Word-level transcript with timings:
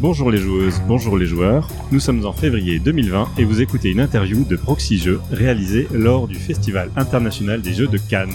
Bonjour 0.00 0.30
les 0.30 0.38
joueuses, 0.38 0.80
bonjour 0.86 1.18
les 1.18 1.26
joueurs. 1.26 1.66
Nous 1.90 1.98
sommes 1.98 2.24
en 2.24 2.32
février 2.32 2.78
2020 2.78 3.30
et 3.36 3.42
vous 3.42 3.60
écoutez 3.60 3.90
une 3.90 3.98
interview 3.98 4.44
de 4.44 4.54
Proxy 4.54 4.96
Jeux 4.96 5.20
réalisée 5.32 5.88
lors 5.92 6.28
du 6.28 6.36
Festival 6.36 6.88
international 6.94 7.60
des 7.62 7.74
jeux 7.74 7.88
de 7.88 7.98
Cannes. 7.98 8.30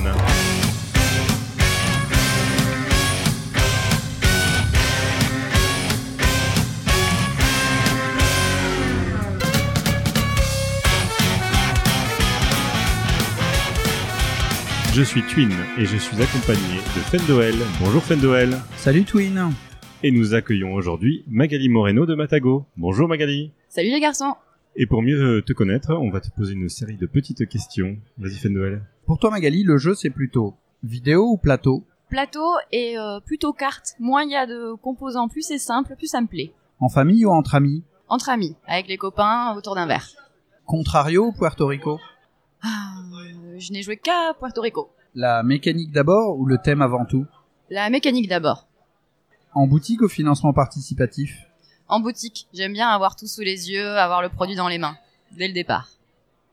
Je 14.94 15.02
suis 15.02 15.24
Twin 15.24 15.50
et 15.78 15.86
je 15.86 15.96
suis 15.96 16.22
accompagné 16.22 16.60
de 16.94 17.18
Fendoel. 17.18 17.56
Bonjour 17.80 18.04
Fendoel. 18.04 18.58
Salut 18.76 19.06
Twin. 19.06 19.54
Et 20.06 20.12
nous 20.12 20.34
accueillons 20.34 20.74
aujourd'hui 20.74 21.24
Magali 21.30 21.70
Moreno 21.70 22.06
de 22.06 22.14
Matago. 22.14 22.66
Bonjour 22.76 23.08
Magali. 23.08 23.54
Salut 23.70 23.90
les 23.90 24.02
garçons. 24.02 24.36
Et 24.76 24.86
pour 24.86 25.02
mieux 25.02 25.42
te 25.48 25.54
connaître, 25.54 25.92
on 25.94 26.10
va 26.10 26.20
te 26.20 26.30
poser 26.30 26.56
une 26.56 26.68
série 26.68 26.98
de 26.98 27.06
petites 27.06 27.48
questions. 27.48 27.96
Vas-y 28.18 28.36
Fendoel. 28.36 28.84
Pour 29.06 29.18
toi 29.18 29.30
Magali, 29.30 29.64
le 29.64 29.78
jeu 29.78 29.96
c'est 29.96 30.10
plutôt 30.10 30.56
vidéo 30.84 31.30
ou 31.30 31.38
plateau? 31.38 31.86
Plateau 32.10 32.52
et 32.74 32.98
euh, 32.98 33.22
plutôt 33.22 33.54
carte. 33.54 33.96
Moins 33.98 34.24
il 34.24 34.32
y 34.32 34.36
a 34.36 34.46
de 34.46 34.76
composants, 34.76 35.30
plus 35.30 35.42
c'est 35.42 35.58
simple, 35.58 35.96
plus 35.96 36.08
ça 36.08 36.20
me 36.20 36.28
plaît. 36.28 36.52
En 36.82 36.90
famille 36.90 37.26
ou 37.26 37.30
entre 37.30 37.56
amis? 37.56 37.86
Entre 38.10 38.28
amis, 38.28 38.58
avec 38.68 38.90
les 38.90 38.98
copains 38.98 39.56
autour 39.56 39.74
d'un 39.74 39.88
verre. 39.88 40.10
Contrario 40.66 41.28
ou 41.28 41.32
Puerto 41.32 41.66
Rico? 41.66 42.02
Ah, 42.62 42.96
je 43.58 43.72
n'ai 43.72 43.82
joué 43.82 43.96
qu'à 43.96 44.34
Puerto 44.38 44.60
Rico. 44.60 44.90
La 45.16 45.44
mécanique 45.44 45.94
d'abord 45.94 46.38
ou 46.38 46.46
le 46.46 46.58
thème 46.58 46.82
avant 46.82 47.06
tout? 47.06 47.26
La 47.70 47.90
mécanique 47.90 48.28
d'abord. 48.28 48.68
En 49.56 49.68
boutique 49.68 50.02
ou 50.02 50.08
financement 50.08 50.54
participatif? 50.54 51.38
En 51.88 52.00
boutique, 52.00 52.48
j'aime 52.54 52.74
bien 52.74 52.88
avoir 52.90 53.16
tout 53.16 53.28
sous 53.28 53.42
les 53.42 53.70
yeux, 53.70 53.88
avoir 53.98 54.22
le 54.22 54.30
produit 54.30 54.56
dans 54.56 54.68
les 54.68 54.78
mains, 54.80 54.98
dès 55.38 55.48
le 55.48 55.54
départ. 55.54 55.90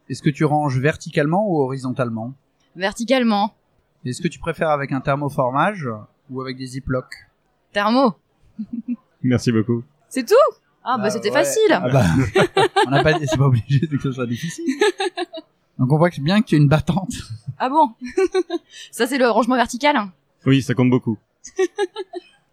Est-ce 0.09 0.23
que 0.23 0.31
tu 0.31 0.45
ranges 0.45 0.79
verticalement 0.79 1.47
ou 1.49 1.61
horizontalement? 1.63 2.35
Verticalement. 2.77 3.55
Est-ce 4.05 4.21
que 4.21 4.29
tu 4.29 4.39
préfères 4.39 4.71
avec 4.71 4.93
un 4.93 5.01
thermoformage 5.01 5.89
ou 6.31 6.41
avec 6.43 6.57
des 6.57 6.67
ziplocs? 6.67 7.15
Thermo. 7.73 8.15
Merci 9.23 9.53
beaucoup. 9.53 9.85
C'est 10.09 10.27
tout? 10.27 10.35
Ah 10.83 10.97
bah, 10.97 11.05
Bah 11.05 11.11
c'était 11.11 11.29
ouais. 11.31 11.35
facile. 11.45 11.71
Ah 11.71 11.89
bah, 11.89 12.05
on 12.87 12.91
n'a 12.91 13.03
pas, 13.03 13.19
c'est 13.19 13.37
pas 13.37 13.45
obligé 13.47 13.87
que 13.87 13.99
ce 14.01 14.13
soit 14.13 14.27
difficile. 14.27 14.65
Donc 15.79 15.93
on 15.93 15.97
voit 15.99 16.11
que 16.11 16.21
bien 16.21 16.41
que 16.43 16.47
tu 16.47 16.55
es 16.57 16.59
une 16.59 16.69
battante. 16.69 17.13
Ah 17.59 17.69
bon? 17.69 17.91
Ça 18.91 19.07
c'est 19.07 19.19
le 19.19 19.29
rangement 19.31 19.57
vertical 19.57 19.97
Oui, 20.45 20.63
ça 20.63 20.75
compte 20.75 20.91
beaucoup. 20.91 21.19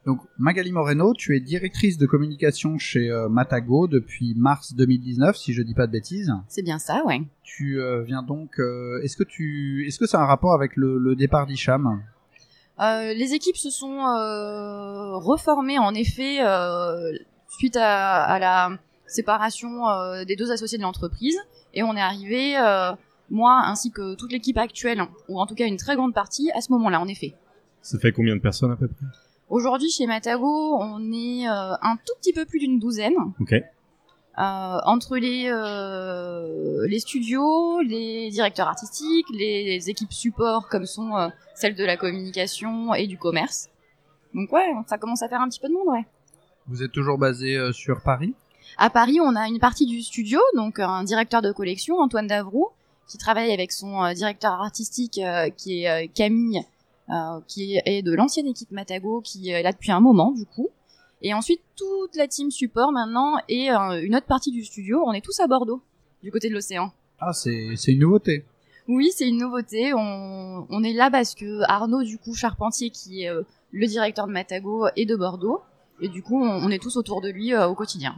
Donc 0.07 0.21
Magali 0.37 0.71
Moreno, 0.71 1.13
tu 1.13 1.35
es 1.35 1.41
directrice 1.41 1.97
de 1.97 2.05
communication 2.05 2.77
chez 2.77 3.11
euh, 3.11 3.27
Matago 3.27 3.89
depuis 3.89 4.35
mars 4.37 4.73
2019, 4.73 5.35
si 5.35 5.51
je 5.51 5.61
dis 5.61 5.73
pas 5.73 5.85
de 5.85 5.91
bêtises. 5.91 6.31
C'est 6.47 6.61
bien 6.63 6.79
ça, 6.79 7.03
ouais. 7.05 7.21
Tu 7.43 7.81
euh, 7.81 8.03
viens 8.03 8.23
donc. 8.23 8.57
euh, 8.59 9.01
est-ce 9.03 9.17
que 9.17 9.25
tu, 9.25 9.85
est-ce 9.85 9.99
que 9.99 10.07
c'est 10.07 10.15
un 10.15 10.25
rapport 10.25 10.53
avec 10.53 10.77
le, 10.77 10.97
le 10.97 11.13
départ 11.17 11.45
d'Hicham? 11.45 12.01
Euh, 12.79 13.13
les 13.13 13.33
équipes 13.33 13.57
se 13.57 13.69
sont 13.69 13.99
euh, 13.99 15.17
reformées 15.17 15.77
en 15.77 15.93
effet 15.93 16.37
euh, 16.41 17.11
suite 17.49 17.75
à, 17.75 18.23
à 18.23 18.39
la 18.39 18.79
séparation 19.07 19.89
euh, 19.89 20.23
des 20.23 20.37
deux 20.37 20.53
associés 20.53 20.77
de 20.77 20.83
l'entreprise 20.83 21.37
et 21.73 21.83
on 21.83 21.97
est 21.97 22.01
arrivé, 22.01 22.57
euh, 22.57 22.93
moi 23.29 23.61
ainsi 23.65 23.91
que 23.91 24.15
toute 24.15 24.31
l'équipe 24.31 24.57
actuelle, 24.57 25.01
ou 25.27 25.37
en 25.41 25.45
tout 25.47 25.55
cas 25.55 25.67
une 25.67 25.75
très 25.75 25.97
grande 25.97 26.13
partie, 26.13 26.49
à 26.51 26.61
ce 26.61 26.71
moment-là 26.71 27.01
en 27.01 27.09
effet. 27.09 27.33
Ça 27.81 27.99
fait 27.99 28.13
combien 28.13 28.37
de 28.37 28.41
personnes 28.41 28.71
à 28.71 28.77
peu 28.77 28.87
près? 28.87 29.05
Aujourd'hui 29.49 29.89
chez 29.89 30.05
Matago, 30.07 30.77
on 30.79 31.11
est 31.11 31.47
euh, 31.47 31.73
un 31.81 31.95
tout 32.05 32.13
petit 32.19 32.33
peu 32.33 32.45
plus 32.45 32.59
d'une 32.59 32.79
douzaine. 32.79 33.15
Ok. 33.39 33.53
Euh, 33.53 33.61
entre 34.37 35.17
les, 35.17 35.49
euh, 35.49 36.85
les 36.87 36.99
studios, 36.99 37.81
les 37.81 38.29
directeurs 38.29 38.67
artistiques, 38.67 39.25
les, 39.31 39.89
équipes 39.89 40.13
support 40.13 40.67
comme 40.69 40.85
sont 40.85 41.15
euh, 41.15 41.29
celles 41.55 41.75
de 41.75 41.83
la 41.83 41.97
communication 41.97 42.93
et 42.93 43.07
du 43.07 43.17
commerce. 43.17 43.69
Donc 44.35 44.51
ouais, 44.51 44.73
ça 44.87 44.97
commence 44.97 45.23
à 45.23 45.29
faire 45.29 45.41
un 45.41 45.49
petit 45.49 45.59
peu 45.59 45.69
de 45.69 45.73
monde, 45.73 45.87
ouais. 45.87 46.05
Vous 46.67 46.83
êtes 46.83 46.91
toujours 46.91 47.17
basé 47.17 47.55
euh, 47.55 47.71
sur 47.71 48.01
Paris? 48.01 48.35
À 48.77 48.89
Paris, 48.89 49.19
on 49.21 49.35
a 49.35 49.47
une 49.47 49.59
partie 49.59 49.87
du 49.87 50.01
studio, 50.01 50.39
donc 50.55 50.79
un 50.79 51.03
directeur 51.03 51.41
de 51.41 51.51
collection, 51.51 51.97
Antoine 51.97 52.27
Davroux, 52.27 52.69
qui 53.07 53.17
travaille 53.17 53.51
avec 53.51 53.71
son 53.71 54.03
euh, 54.03 54.13
directeur 54.13 54.53
artistique 54.53 55.17
euh, 55.17 55.49
qui 55.49 55.83
est 55.83 55.89
euh, 55.89 56.07
Camille, 56.13 56.61
qui 57.47 57.79
est 57.85 58.01
de 58.01 58.13
l'ancienne 58.13 58.47
équipe 58.47 58.71
Matago, 58.71 59.21
qui 59.21 59.49
est 59.49 59.63
là 59.63 59.71
depuis 59.71 59.91
un 59.91 59.99
moment 59.99 60.31
du 60.31 60.45
coup. 60.45 60.69
Et 61.21 61.33
ensuite, 61.33 61.61
toute 61.75 62.15
la 62.15 62.27
team 62.27 62.51
support 62.51 62.91
maintenant 62.91 63.37
et 63.49 63.71
euh, 63.71 64.01
une 64.01 64.15
autre 64.15 64.27
partie 64.27 64.51
du 64.51 64.63
studio, 64.63 65.03
on 65.05 65.13
est 65.13 65.21
tous 65.21 65.39
à 65.39 65.47
Bordeaux, 65.47 65.81
du 66.21 66.31
côté 66.31 66.49
de 66.49 66.53
l'océan. 66.53 66.91
Ah, 67.19 67.33
c'est, 67.33 67.75
une 67.87 67.99
nouveauté. 67.99 68.45
Oui, 68.87 69.09
c'est 69.11 69.27
une 69.27 69.39
nouveauté. 69.39 69.93
On, 69.95 70.67
on 70.69 70.83
est 70.83 70.93
là 70.93 71.09
parce 71.09 71.33
que 71.33 71.61
Arnaud, 71.67 72.03
du 72.03 72.19
coup, 72.19 72.35
Charpentier, 72.35 72.91
qui 72.91 73.23
est 73.23 73.29
euh, 73.29 73.41
le 73.71 73.87
directeur 73.87 74.27
de 74.27 74.31
Matago, 74.31 74.87
est 74.95 75.05
de 75.05 75.15
Bordeaux. 75.15 75.61
Et 75.99 76.09
du 76.09 76.21
coup, 76.21 76.39
on, 76.39 76.47
on 76.47 76.69
est 76.69 76.81
tous 76.81 76.97
autour 76.97 77.21
de 77.21 77.29
lui 77.29 77.53
euh, 77.53 77.67
au 77.67 77.73
quotidien. 77.73 78.15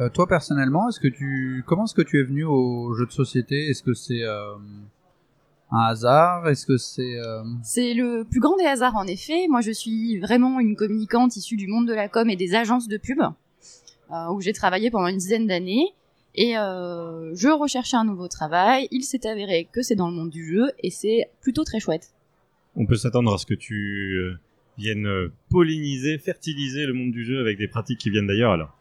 Euh, 0.00 0.08
toi 0.08 0.28
personnellement, 0.28 0.88
est-ce 0.88 1.00
que 1.00 1.08
tu, 1.08 1.64
comment 1.66 1.84
est-ce 1.84 1.94
que 1.94 2.02
tu 2.02 2.20
es 2.20 2.22
venu 2.22 2.44
au 2.44 2.94
jeu 2.94 3.04
de 3.04 3.10
société? 3.10 3.68
Est-ce 3.68 3.82
que 3.82 3.94
c'est 3.94 4.22
euh, 4.22 4.54
un 5.70 5.80
hasard 5.80 6.48
Est-ce 6.48 6.66
que 6.66 6.76
c'est 6.76 7.16
euh, 7.16 7.42
C'est 7.62 7.94
le 7.94 8.24
plus 8.24 8.40
grand 8.40 8.56
des 8.56 8.64
hasards, 8.64 8.96
en 8.96 9.06
effet. 9.06 9.46
Moi, 9.48 9.60
je 9.60 9.70
suis 9.70 10.18
vraiment 10.18 10.60
une 10.60 10.76
communicante 10.76 11.36
issue 11.36 11.56
du 11.56 11.66
monde 11.66 11.86
de 11.86 11.94
la 11.94 12.08
com 12.08 12.28
et 12.30 12.36
des 12.36 12.54
agences 12.54 12.88
de 12.88 12.96
pub, 12.96 13.20
euh, 13.20 14.32
où 14.32 14.40
j'ai 14.40 14.52
travaillé 14.52 14.90
pendant 14.90 15.08
une 15.08 15.18
dizaine 15.18 15.46
d'années. 15.46 15.92
Et 16.34 16.56
euh, 16.56 17.34
je 17.34 17.48
recherchais 17.48 17.96
un 17.96 18.04
nouveau 18.04 18.28
travail. 18.28 18.88
Il 18.90 19.02
s'est 19.02 19.26
avéré 19.26 19.68
que 19.70 19.82
c'est 19.82 19.96
dans 19.96 20.08
le 20.08 20.14
monde 20.14 20.30
du 20.30 20.46
jeu, 20.46 20.70
et 20.82 20.90
c'est 20.90 21.30
plutôt 21.40 21.64
très 21.64 21.80
chouette. 21.80 22.12
On 22.76 22.86
peut 22.86 22.96
s'attendre 22.96 23.34
à 23.34 23.38
ce 23.38 23.46
que 23.46 23.54
tu 23.54 24.20
viennes 24.78 25.08
polliniser, 25.50 26.18
fertiliser 26.18 26.86
le 26.86 26.92
monde 26.92 27.10
du 27.10 27.24
jeu 27.24 27.40
avec 27.40 27.58
des 27.58 27.66
pratiques 27.66 27.98
qui 27.98 28.10
viennent 28.10 28.28
d'ailleurs 28.28 28.52
alors. 28.52 28.74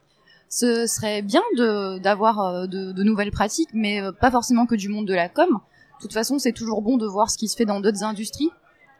Ce 0.49 0.85
serait 0.85 1.23
bien 1.23 1.41
de 1.57 1.97
d'avoir 1.97 2.67
de, 2.67 2.91
de 2.91 3.03
nouvelles 3.03 3.31
pratiques, 3.31 3.69
mais 3.73 4.01
pas 4.21 4.29
forcément 4.29 4.67
que 4.67 4.75
du 4.75 4.87
monde 4.87 5.07
de 5.07 5.15
la 5.15 5.27
com. 5.29 5.59
De 5.97 6.01
toute 6.01 6.13
façon, 6.13 6.39
c'est 6.39 6.53
toujours 6.53 6.81
bon 6.81 6.97
de 6.97 7.07
voir 7.07 7.29
ce 7.29 7.37
qui 7.37 7.47
se 7.47 7.55
fait 7.55 7.65
dans 7.65 7.79
d'autres 7.79 8.03
industries, 8.03 8.49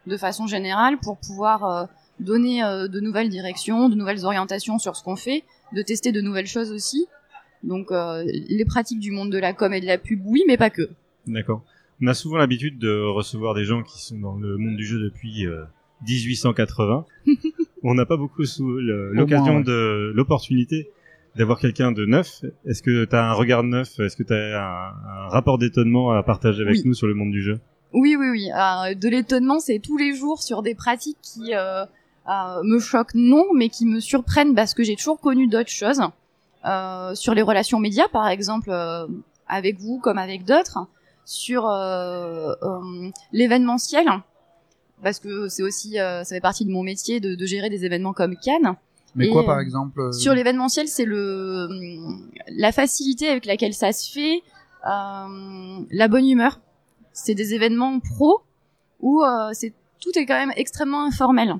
de 0.06 0.16
façon 0.16 0.46
générale, 0.46 0.98
pour 0.98 1.18
pouvoir 1.18 1.64
euh, 1.64 1.84
donner 2.20 2.64
euh, 2.64 2.88
de 2.88 3.00
nouvelles 3.00 3.28
directions, 3.28 3.88
de 3.88 3.94
nouvelles 3.94 4.24
orientations 4.24 4.78
sur 4.78 4.96
ce 4.96 5.04
qu'on 5.04 5.16
fait, 5.16 5.44
de 5.72 5.82
tester 5.82 6.12
de 6.12 6.20
nouvelles 6.20 6.46
choses 6.46 6.72
aussi. 6.72 7.06
Donc, 7.62 7.90
euh, 7.90 8.24
les 8.26 8.64
pratiques 8.64 9.00
du 9.00 9.10
monde 9.10 9.30
de 9.30 9.38
la 9.38 9.52
com 9.52 9.72
et 9.72 9.80
de 9.80 9.86
la 9.86 9.98
pub, 9.98 10.20
oui, 10.24 10.42
mais 10.46 10.56
pas 10.56 10.70
que. 10.70 10.90
D'accord. 11.26 11.62
On 12.00 12.06
a 12.06 12.14
souvent 12.14 12.36
l'habitude 12.36 12.78
de 12.78 13.02
recevoir 13.08 13.54
des 13.54 13.64
gens 13.64 13.82
qui 13.82 14.00
sont 14.00 14.18
dans 14.18 14.36
le 14.36 14.56
monde 14.56 14.76
du 14.76 14.84
jeu 14.84 15.00
depuis 15.00 15.46
euh, 15.46 15.64
1880. 16.06 17.04
On 17.82 17.94
n'a 17.94 18.06
pas 18.06 18.16
beaucoup 18.16 18.42
l'occasion 18.58 19.58
ouais. 19.58 19.64
de 19.64 20.12
l'opportunité 20.14 20.90
d'avoir 21.36 21.58
quelqu'un 21.58 21.92
de 21.92 22.04
neuf. 22.06 22.42
Est-ce 22.66 22.82
que 22.82 23.04
tu 23.04 23.14
as 23.16 23.30
un 23.30 23.32
regard 23.32 23.62
neuf? 23.62 23.98
Est-ce 24.00 24.16
que 24.16 24.22
tu 24.22 24.32
as 24.34 24.60
un, 24.60 25.26
un 25.26 25.28
rapport 25.28 25.58
d'étonnement 25.58 26.10
à 26.12 26.22
partager 26.22 26.62
avec 26.62 26.76
Oui. 26.76 26.82
nous 26.84 26.94
sur 26.94 27.06
le 27.06 27.14
monde 27.14 27.30
du 27.30 27.42
jeu? 27.42 27.60
Oui, 27.92 28.16
oui, 28.18 28.28
oui. 28.30 28.50
Euh, 28.52 28.94
de 28.94 29.08
l'étonnement, 29.08 29.60
c'est 29.60 29.78
tous 29.78 29.96
les 29.96 30.14
jours 30.14 30.42
sur 30.42 30.62
des 30.62 30.74
pratiques 30.74 31.16
qui 31.22 31.54
euh, 31.54 31.84
euh, 32.28 32.62
me 32.64 32.78
choquent, 32.78 33.14
non, 33.14 33.46
mais 33.54 33.68
qui 33.70 33.86
me 33.86 34.00
surprennent 34.00 34.54
parce 34.54 34.74
que 34.74 34.82
j'ai 34.82 34.96
toujours 34.96 35.20
connu 35.20 35.46
d'autres 35.46 35.70
choses. 35.70 36.00
Sur 37.14 37.34
les 37.34 37.42
relations 37.42 37.78
médias, 37.78 38.08
par 38.08 38.28
exemple, 38.28 38.70
avec 39.46 39.78
vous 39.78 40.00
comme 40.00 40.18
avec 40.18 40.44
d'autres. 40.44 40.80
Sur 41.24 41.62
l'événementiel, 43.32 44.06
parce 45.02 45.18
que 45.18 45.48
c'est 45.48 45.62
aussi, 45.62 45.94
ça 45.94 46.24
fait 46.24 46.40
partie 46.40 46.64
de 46.66 46.70
mon 46.70 46.82
métier 46.82 47.20
de, 47.20 47.34
de 47.34 47.46
gérer 47.46 47.70
des 47.70 47.84
événements 47.84 48.12
comme 48.12 48.36
Cannes. 48.36 48.74
Mais 49.18 49.26
Et, 49.26 49.30
quoi 49.30 49.42
euh, 49.42 49.46
par 49.46 49.60
exemple 49.60 50.00
euh, 50.00 50.12
Sur 50.12 50.32
l'événementiel, 50.34 50.88
c'est 50.88 51.04
le 51.04 51.68
la 52.48 52.72
facilité 52.72 53.28
avec 53.28 53.44
laquelle 53.46 53.74
ça 53.74 53.92
se 53.92 54.10
fait, 54.12 54.42
euh, 54.86 55.80
la 55.90 56.08
bonne 56.08 56.26
humeur. 56.28 56.60
C'est 57.12 57.34
des 57.34 57.52
événements 57.54 57.98
pro 58.00 58.40
où 59.00 59.22
euh, 59.22 59.50
c'est 59.52 59.72
tout 60.00 60.16
est 60.16 60.24
quand 60.26 60.38
même 60.38 60.52
extrêmement 60.56 61.04
informel. 61.04 61.54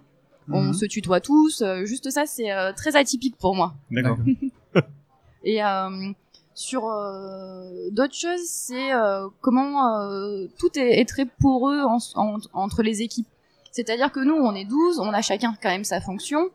On 0.51 0.63
Mhm. 0.63 0.73
se 0.73 0.87
tutoie 0.87 1.21
tous, 1.21 1.61
euh, 1.61 1.85
juste 1.85 2.11
ça 2.11 2.25
c'est 2.25 2.51
euh, 2.51 2.73
très 2.73 2.97
atypique 2.97 3.37
pour 3.37 3.55
moi. 3.55 3.75
D'accord. 3.91 4.17
Et 5.45 5.63
euh, 5.63 6.13
sur 6.55 6.87
euh, 6.89 7.91
d'autres 7.93 8.15
choses, 8.15 8.41
c'est 8.47 8.93
euh, 8.93 9.29
comment 9.41 9.87
euh, 10.01 10.47
tout 10.59 10.71
est, 10.79 11.01
est 11.01 11.05
très 11.09 11.27
poreux 11.27 11.81
en- 11.83 11.99
en- 12.17 12.39
entre 12.53 12.83
les 12.83 13.03
équipes. 13.03 13.29
C'est-à-dire 13.71 14.11
que 14.11 14.21
nous, 14.21 14.35
on 14.35 14.55
est 14.55 14.65
12, 14.65 14.99
on 14.99 15.13
a 15.13 15.23
chacun 15.23 15.55
quand 15.63 15.69
même 15.69 15.85
sa 15.85 16.01
fonction. 16.01 16.49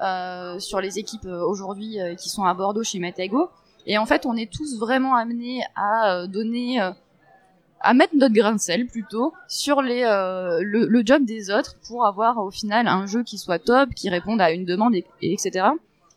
Euh, 0.00 0.58
sur 0.58 0.80
les 0.80 0.98
équipes 0.98 1.26
euh, 1.26 1.44
aujourd'hui 1.44 2.00
euh, 2.00 2.14
qui 2.14 2.28
sont 2.28 2.44
à 2.44 2.54
Bordeaux 2.54 2.82
chez 2.82 2.98
Matago. 2.98 3.50
Et 3.86 3.98
en 3.98 4.06
fait, 4.06 4.26
on 4.26 4.36
est 4.36 4.50
tous 4.52 4.78
vraiment 4.78 5.14
amenés 5.14 5.62
à 5.74 6.26
donner, 6.26 6.78
à 7.80 7.94
mettre 7.94 8.14
notre 8.16 8.34
grain 8.34 8.52
de 8.52 8.60
sel 8.60 8.86
plutôt 8.86 9.32
sur 9.46 9.82
les, 9.82 10.02
euh, 10.04 10.60
le, 10.62 10.86
le 10.86 11.02
job 11.04 11.24
des 11.24 11.50
autres 11.50 11.76
pour 11.86 12.06
avoir 12.06 12.38
au 12.38 12.50
final 12.50 12.86
un 12.86 13.06
jeu 13.06 13.22
qui 13.22 13.38
soit 13.38 13.58
top, 13.58 13.90
qui 13.94 14.10
réponde 14.10 14.40
à 14.40 14.50
une 14.50 14.64
demande, 14.64 14.94
et, 14.94 15.04
et 15.22 15.32
etc. 15.32 15.68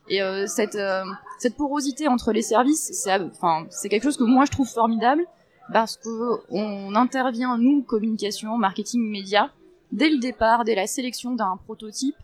Et 0.10 0.22
euh, 0.22 0.46
cette 0.48 0.76
euh, 0.76 1.04
cette 1.38 1.56
porosité 1.56 2.08
entre 2.08 2.32
les 2.32 2.42
services, 2.42 2.92
c'est 2.94 3.14
enfin 3.14 3.66
quelque 3.90 4.04
chose 4.04 4.18
que 4.18 4.24
moi 4.24 4.46
je 4.46 4.52
trouve 4.52 4.68
formidable 4.68 5.24
parce 5.72 5.96
que 5.98 6.42
on 6.50 6.96
intervient 6.96 7.58
nous 7.58 7.84
communication, 7.84 8.58
marketing, 8.58 9.10
médias 9.10 9.50
dès 9.92 10.10
le 10.10 10.18
départ, 10.20 10.66
dès 10.66 10.76
la 10.76 10.88
sélection 10.88 11.34
d'un 11.34 11.58
prototype 11.66 12.16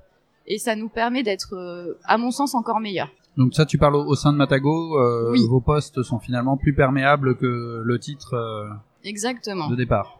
et 0.48 0.58
ça 0.58 0.76
nous 0.76 0.90
permet 0.90 1.24
d'être 1.24 1.54
euh, 1.56 1.98
à 2.06 2.18
mon 2.18 2.32
sens 2.32 2.56
encore 2.56 2.80
meilleur. 2.80 3.10
Donc 3.38 3.54
ça, 3.54 3.66
tu 3.66 3.78
parles 3.78 3.96
au, 3.96 4.04
au 4.06 4.16
sein 4.16 4.32
de 4.34 4.38
Matago, 4.38 4.98
euh, 5.00 5.32
Oui. 5.32 5.46
vos 5.48 5.62
postes 5.62 6.02
sont 6.04 6.20
finalement 6.20 6.58
plus 6.58 6.74
perméables 6.74 7.36
que 7.38 7.82
le 7.84 8.00
titre 8.00 8.34
euh, 8.34 8.68
Exactement. 9.04 9.70
de 9.70 9.76
départ. 9.76 10.16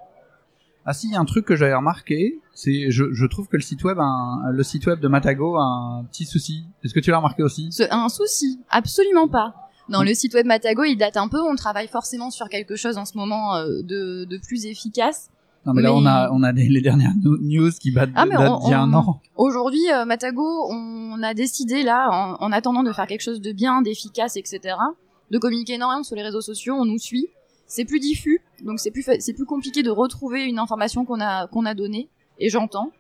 Ah 0.86 0.94
si, 0.94 1.08
il 1.08 1.14
y 1.14 1.16
a 1.16 1.20
un 1.20 1.26
truc 1.26 1.46
que 1.46 1.56
j'avais 1.56 1.74
remarqué, 1.76 2.40
c'est 2.54 2.92
je, 2.92 3.12
je 3.12 3.26
trouve 3.26 3.48
que 3.50 3.58
le 3.58 3.62
site 3.64 3.84
web, 3.84 4.00
un- 4.00 4.52
le 4.52 4.64
site 4.64 4.86
web 4.88 5.00
de 5.02 5.08
Matago 5.10 5.58
a 5.58 5.64
un 5.64 6.04
petit 6.06 6.26
souci. 6.26 6.64
Est-ce 6.84 6.94
que 6.94 7.00
tu 7.02 7.12
l'as 7.12 7.18
remarqué 7.18 7.44
aussi? 7.44 7.70
Un 7.92 8.08
souci, 8.10 8.60
absolument 8.70 9.28
pas. 9.28 9.54
Dans 9.90 10.04
le 10.04 10.14
site 10.14 10.34
web 10.34 10.46
Matago, 10.46 10.84
il 10.84 10.96
date 10.98 11.18
un 11.18 11.28
peu. 11.28 11.40
On 11.42 11.56
travaille 11.56 11.88
forcément 11.88 12.30
sur 12.30 12.48
quelque 12.50 12.76
chose 12.76 12.98
en 12.98 13.06
ce 13.06 13.18
moment 13.18 13.56
de, 13.64 14.26
de 14.26 14.38
plus 14.38 14.66
efficace. 14.66 15.30
Non 15.68 15.74
mais 15.74 15.82
là 15.82 15.94
on 15.94 16.06
a 16.06 16.32
on 16.32 16.44
a 16.44 16.52
les 16.54 16.82
dernières 16.82 17.12
news 17.24 17.72
qui 17.80 17.92
battent 17.92 18.12
Ah, 18.16 18.24
d'il 18.26 18.70
y 18.72 18.74
a 18.74 18.80
un 18.80 18.94
an. 18.94 19.20
Aujourd'hui, 19.36 19.82
euh, 19.94 20.06
Matago, 20.06 20.68
on 20.72 21.22
a 21.22 21.34
décidé 21.34 21.84
là, 21.84 22.10
en, 22.10 22.44
en 22.46 22.52
attendant 22.54 22.84
de 22.84 22.92
faire 22.94 23.06
quelque 23.06 23.22
chose 23.22 23.42
de 23.42 23.52
bien, 23.52 23.82
d'efficace, 23.82 24.38
etc., 24.38 24.76
de 25.30 25.38
communiquer 25.38 25.74
énormément 25.74 26.04
sur 26.04 26.16
les 26.16 26.24
réseaux 26.24 26.42
sociaux. 26.42 26.74
On 26.76 26.86
nous 26.86 27.00
suit. 27.00 27.28
C'est 27.66 27.84
plus 27.84 28.00
diffus, 28.00 28.40
donc 28.64 28.80
c'est 28.80 28.92
plus 28.92 29.04
c'est 29.20 29.34
plus 29.34 29.46
compliqué 29.46 29.84
de 29.84 29.90
retrouver 29.90 30.46
une 30.46 30.58
information 30.58 31.04
qu'on 31.04 31.20
a 31.20 31.48
qu'on 31.48 31.66
a 31.66 31.74
donnée. 31.74 32.08
Et 32.40 32.50
j'entends. 32.50 32.92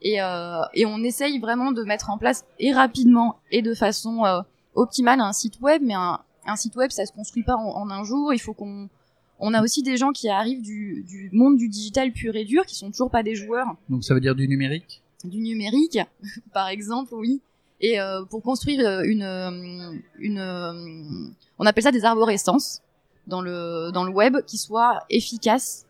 Et, 0.00 0.22
euh, 0.22 0.62
et 0.72 0.86
on 0.86 0.98
essaye 0.98 1.38
vraiment 1.38 1.70
de 1.70 1.82
mettre 1.82 2.08
en 2.08 2.16
place 2.16 2.44
et 2.58 2.72
rapidement 2.72 3.36
et 3.50 3.60
de 3.60 3.74
façon 3.74 4.24
euh, 4.24 4.40
optimale 4.74 5.20
un 5.20 5.34
site 5.34 5.60
web. 5.60 5.82
Mais 5.84 5.92
un, 5.94 6.20
un 6.46 6.56
site 6.56 6.76
web, 6.76 6.90
ça 6.92 7.04
se 7.04 7.12
construit 7.12 7.42
pas 7.42 7.56
en, 7.56 7.82
en 7.82 7.90
un 7.90 8.04
jour. 8.04 8.32
Il 8.32 8.38
faut 8.38 8.54
qu'on 8.54 8.88
on 9.38 9.52
a 9.54 9.62
aussi 9.62 9.82
des 9.82 9.96
gens 9.96 10.12
qui 10.12 10.28
arrivent 10.28 10.62
du, 10.62 11.04
du 11.06 11.30
monde 11.32 11.56
du 11.56 11.68
digital 11.68 12.12
pur 12.12 12.34
et 12.36 12.44
dur, 12.44 12.64
qui 12.66 12.74
sont 12.76 12.90
toujours 12.90 13.10
pas 13.10 13.22
des 13.22 13.34
joueurs 13.34 13.66
Donc 13.88 14.04
ça 14.04 14.14
veut 14.14 14.20
dire 14.20 14.34
du 14.34 14.48
numérique 14.48 15.02
du 15.24 15.38
numérique, 15.40 15.98
par 16.52 16.68
exemple, 16.68 17.14
oui. 17.14 17.40
Et 17.80 18.00
euh, 18.00 18.24
pour 18.24 18.42
construire 18.42 18.80
euh, 18.86 19.02
une, 19.02 19.22
euh, 19.22 19.92
une, 20.18 21.32
on 21.58 21.66
appelle 21.66 21.82
ça 21.82 21.90
des 21.92 22.04
arborescences 22.04 22.80
dans 23.26 23.40
le 23.42 23.90
dans 23.92 24.04
le 24.04 24.10
web 24.12 24.36
qui 24.46 24.56
soit 24.56 25.00
efficace 25.10 25.84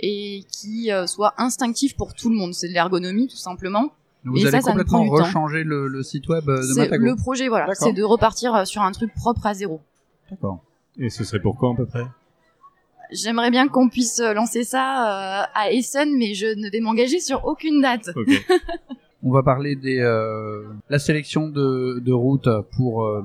et 0.00 0.44
qui 0.50 0.90
euh, 0.90 1.06
soit 1.06 1.34
instinctif 1.38 1.96
pour 1.96 2.14
tout 2.14 2.30
le 2.30 2.36
monde. 2.36 2.52
C'est 2.52 2.68
de 2.68 2.72
l'ergonomie 2.72 3.28
tout 3.28 3.36
simplement. 3.36 3.90
Vous 4.24 4.36
Et 4.38 4.42
allez 4.42 4.50
ça, 4.50 4.60
ça 4.60 4.70
complètement 4.72 5.06
temps. 5.06 5.24
rechanger 5.24 5.62
le, 5.64 5.86
le 5.86 6.02
site 6.02 6.28
web 6.28 6.44
de 6.46 6.74
Matago. 6.76 7.04
le 7.04 7.16
projet, 7.16 7.48
voilà, 7.48 7.74
c'est 7.74 7.92
de 7.92 8.02
repartir 8.02 8.66
sur 8.66 8.82
un 8.82 8.92
truc 8.92 9.14
propre 9.14 9.46
à 9.46 9.54
zéro. 9.54 9.80
D'accord. 10.30 10.62
Et 10.98 11.08
ce 11.08 11.24
serait 11.24 11.40
pour 11.40 11.56
quand 11.56 11.72
à 11.72 11.76
peu 11.76 11.86
près? 11.86 12.04
J'aimerais 13.12 13.50
bien 13.50 13.68
qu'on 13.68 13.88
puisse 13.88 14.20
lancer 14.20 14.64
ça 14.64 15.42
euh, 15.42 15.46
à 15.54 15.70
Essen, 15.72 16.16
mais 16.16 16.34
je 16.34 16.46
ne 16.46 16.70
vais 16.70 16.80
m'engager 16.80 17.20
sur 17.20 17.44
aucune 17.44 17.80
date. 17.80 18.10
Ok. 18.14 18.28
On 19.22 19.30
va 19.32 19.42
parler 19.42 19.76
des 19.76 19.98
euh, 19.98 20.62
la 20.88 20.98
sélection 20.98 21.48
de, 21.48 21.98
de 21.98 22.12
routes 22.12 22.48
pour 22.76 23.04
euh, 23.04 23.22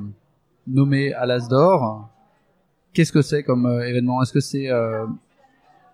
nommer 0.68 1.14
à 1.14 1.26
l'Asdor. 1.26 2.10
Qu'est-ce 2.94 3.14
que 3.14 3.22
c'est 3.22 3.44
comme 3.44 3.66
euh, 3.66 3.88
événement? 3.88 4.22
Est-ce 4.22 4.34
que 4.34 4.42
c'est 4.42 4.70
euh, 4.70 5.06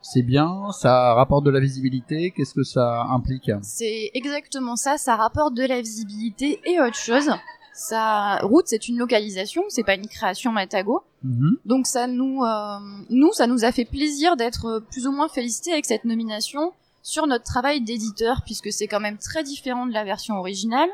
c'est 0.02 0.24
bien? 0.24 0.72
Ça 0.72 1.14
rapporte 1.14 1.46
de 1.46 1.52
la 1.52 1.60
visibilité? 1.60 2.32
Qu'est-ce 2.36 2.56
que 2.56 2.64
ça 2.64 3.04
implique? 3.12 3.52
C'est 3.62 4.10
exactement 4.16 4.76
ça, 4.76 4.98
ça 4.98 5.16
rapporte 5.16 5.54
de 5.54 5.68
la 5.68 5.80
visibilité 5.82 6.60
et 6.66 6.80
autre 6.80 6.98
chose. 6.98 7.30
Ça, 7.74 8.40
route, 8.44 8.66
c'est 8.68 8.88
une 8.88 8.98
localisation, 8.98 9.64
c'est 9.70 9.84
pas 9.84 9.96
une 9.96 10.08
création 10.08 10.52
Matago. 10.52 11.04
Mhm. 11.24 11.58
Donc 11.66 11.88
ça 11.88 12.08
nous, 12.08 12.44
euh, 12.44 12.78
nous, 13.10 13.32
ça 13.34 13.48
nous 13.48 13.64
a 13.64 13.72
fait 13.72 13.86
plaisir 13.86 14.36
d'être 14.36 14.84
plus 14.92 15.08
ou 15.08 15.12
moins 15.12 15.30
félicités 15.30 15.72
avec 15.72 15.86
cette 15.86 16.06
nomination 16.06 16.74
sur 17.04 17.26
notre 17.28 17.44
travail 17.46 17.82
d'éditeur, 17.82 18.42
puisque 18.46 18.72
c'est 18.72 18.88
quand 18.88 19.00
même 19.00 19.18
très 19.18 19.44
différent 19.44 19.86
de 19.88 19.94
la 19.94 20.04
version 20.04 20.38
originale. 20.38 20.90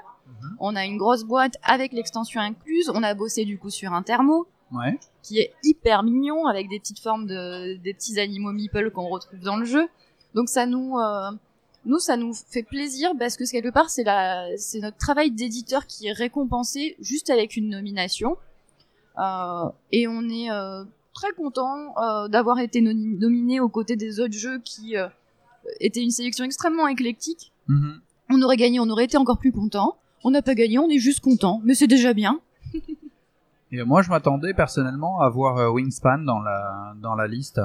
On 0.59 0.75
a 0.75 0.85
une 0.85 0.97
grosse 0.97 1.23
boîte 1.23 1.55
avec 1.63 1.93
l'extension 1.93 2.41
incluse. 2.41 2.91
On 2.93 3.01
a 3.01 3.13
bossé 3.13 3.45
du 3.45 3.57
coup 3.57 3.69
sur 3.69 3.93
un 3.93 4.03
thermo 4.03 4.45
Ouais. 4.73 4.99
qui 5.23 5.39
est 5.39 5.53
hyper 5.63 6.03
mignon 6.03 6.45
avec 6.45 6.67
des 6.67 6.79
petites 6.79 6.99
formes 6.99 7.25
de 7.25 7.77
des 7.77 7.93
petits 7.93 8.19
animaux 8.19 8.51
meeple 8.51 8.91
qu'on 8.91 9.07
retrouve 9.07 9.39
dans 9.39 9.55
le 9.55 9.63
jeu. 9.63 9.87
Donc 10.35 10.49
ça 10.49 10.65
nous 10.65 10.97
euh, 10.97 11.31
nous 11.87 11.99
ça 11.99 12.17
nous 12.17 12.33
fait 12.33 12.63
plaisir 12.63 13.11
parce 13.17 13.37
que 13.37 13.49
quelque 13.49 13.69
part 13.73 13.89
c'est 13.89 14.03
la 14.03 14.45
c'est 14.57 14.79
notre 14.79 14.97
travail 14.97 15.31
d'éditeur 15.31 15.87
qui 15.87 16.07
est 16.07 16.11
récompensé 16.11 16.95
juste 16.99 17.29
avec 17.29 17.55
une 17.55 17.69
nomination. 17.69 18.37
Euh, 19.17 19.69
et 19.91 20.07
on 20.07 20.21
est 20.29 20.51
euh, 20.51 20.83
très 21.13 21.31
content 21.31 21.95
euh, 21.97 22.27
d'avoir 22.27 22.59
été 22.59 22.81
nominé 22.81 23.59
aux 23.59 23.69
côtés 23.69 23.95
des 23.95 24.19
autres 24.19 24.33
jeux 24.33 24.59
qui 24.59 24.95
étaient 25.79 26.03
une 26.03 26.11
sélection 26.11 26.45
extrêmement 26.45 26.87
éclectique. 26.87 27.51
Mhm. 27.67 28.01
On 28.29 28.41
aurait 28.41 28.57
gagné, 28.57 28.79
on 28.79 28.89
aurait 28.89 29.05
été 29.05 29.17
encore 29.17 29.39
plus 29.39 29.51
content. 29.51 29.97
On 30.23 30.31
n'a 30.31 30.41
pas 30.41 30.55
gagné, 30.55 30.77
on 30.77 30.89
est 30.89 30.99
juste 30.99 31.21
content, 31.21 31.61
mais 31.63 31.73
c'est 31.73 31.87
déjà 31.87 32.13
bien. 32.13 32.41
Et 33.71 33.83
moi, 33.83 34.01
je 34.01 34.09
m'attendais 34.09 34.53
personnellement 34.53 35.19
à 35.21 35.29
voir 35.29 35.73
Wingspan 35.73 36.19
dans 36.19 36.39
la 36.39 36.95
dans 37.01 37.15
la 37.15 37.27
liste. 37.27 37.59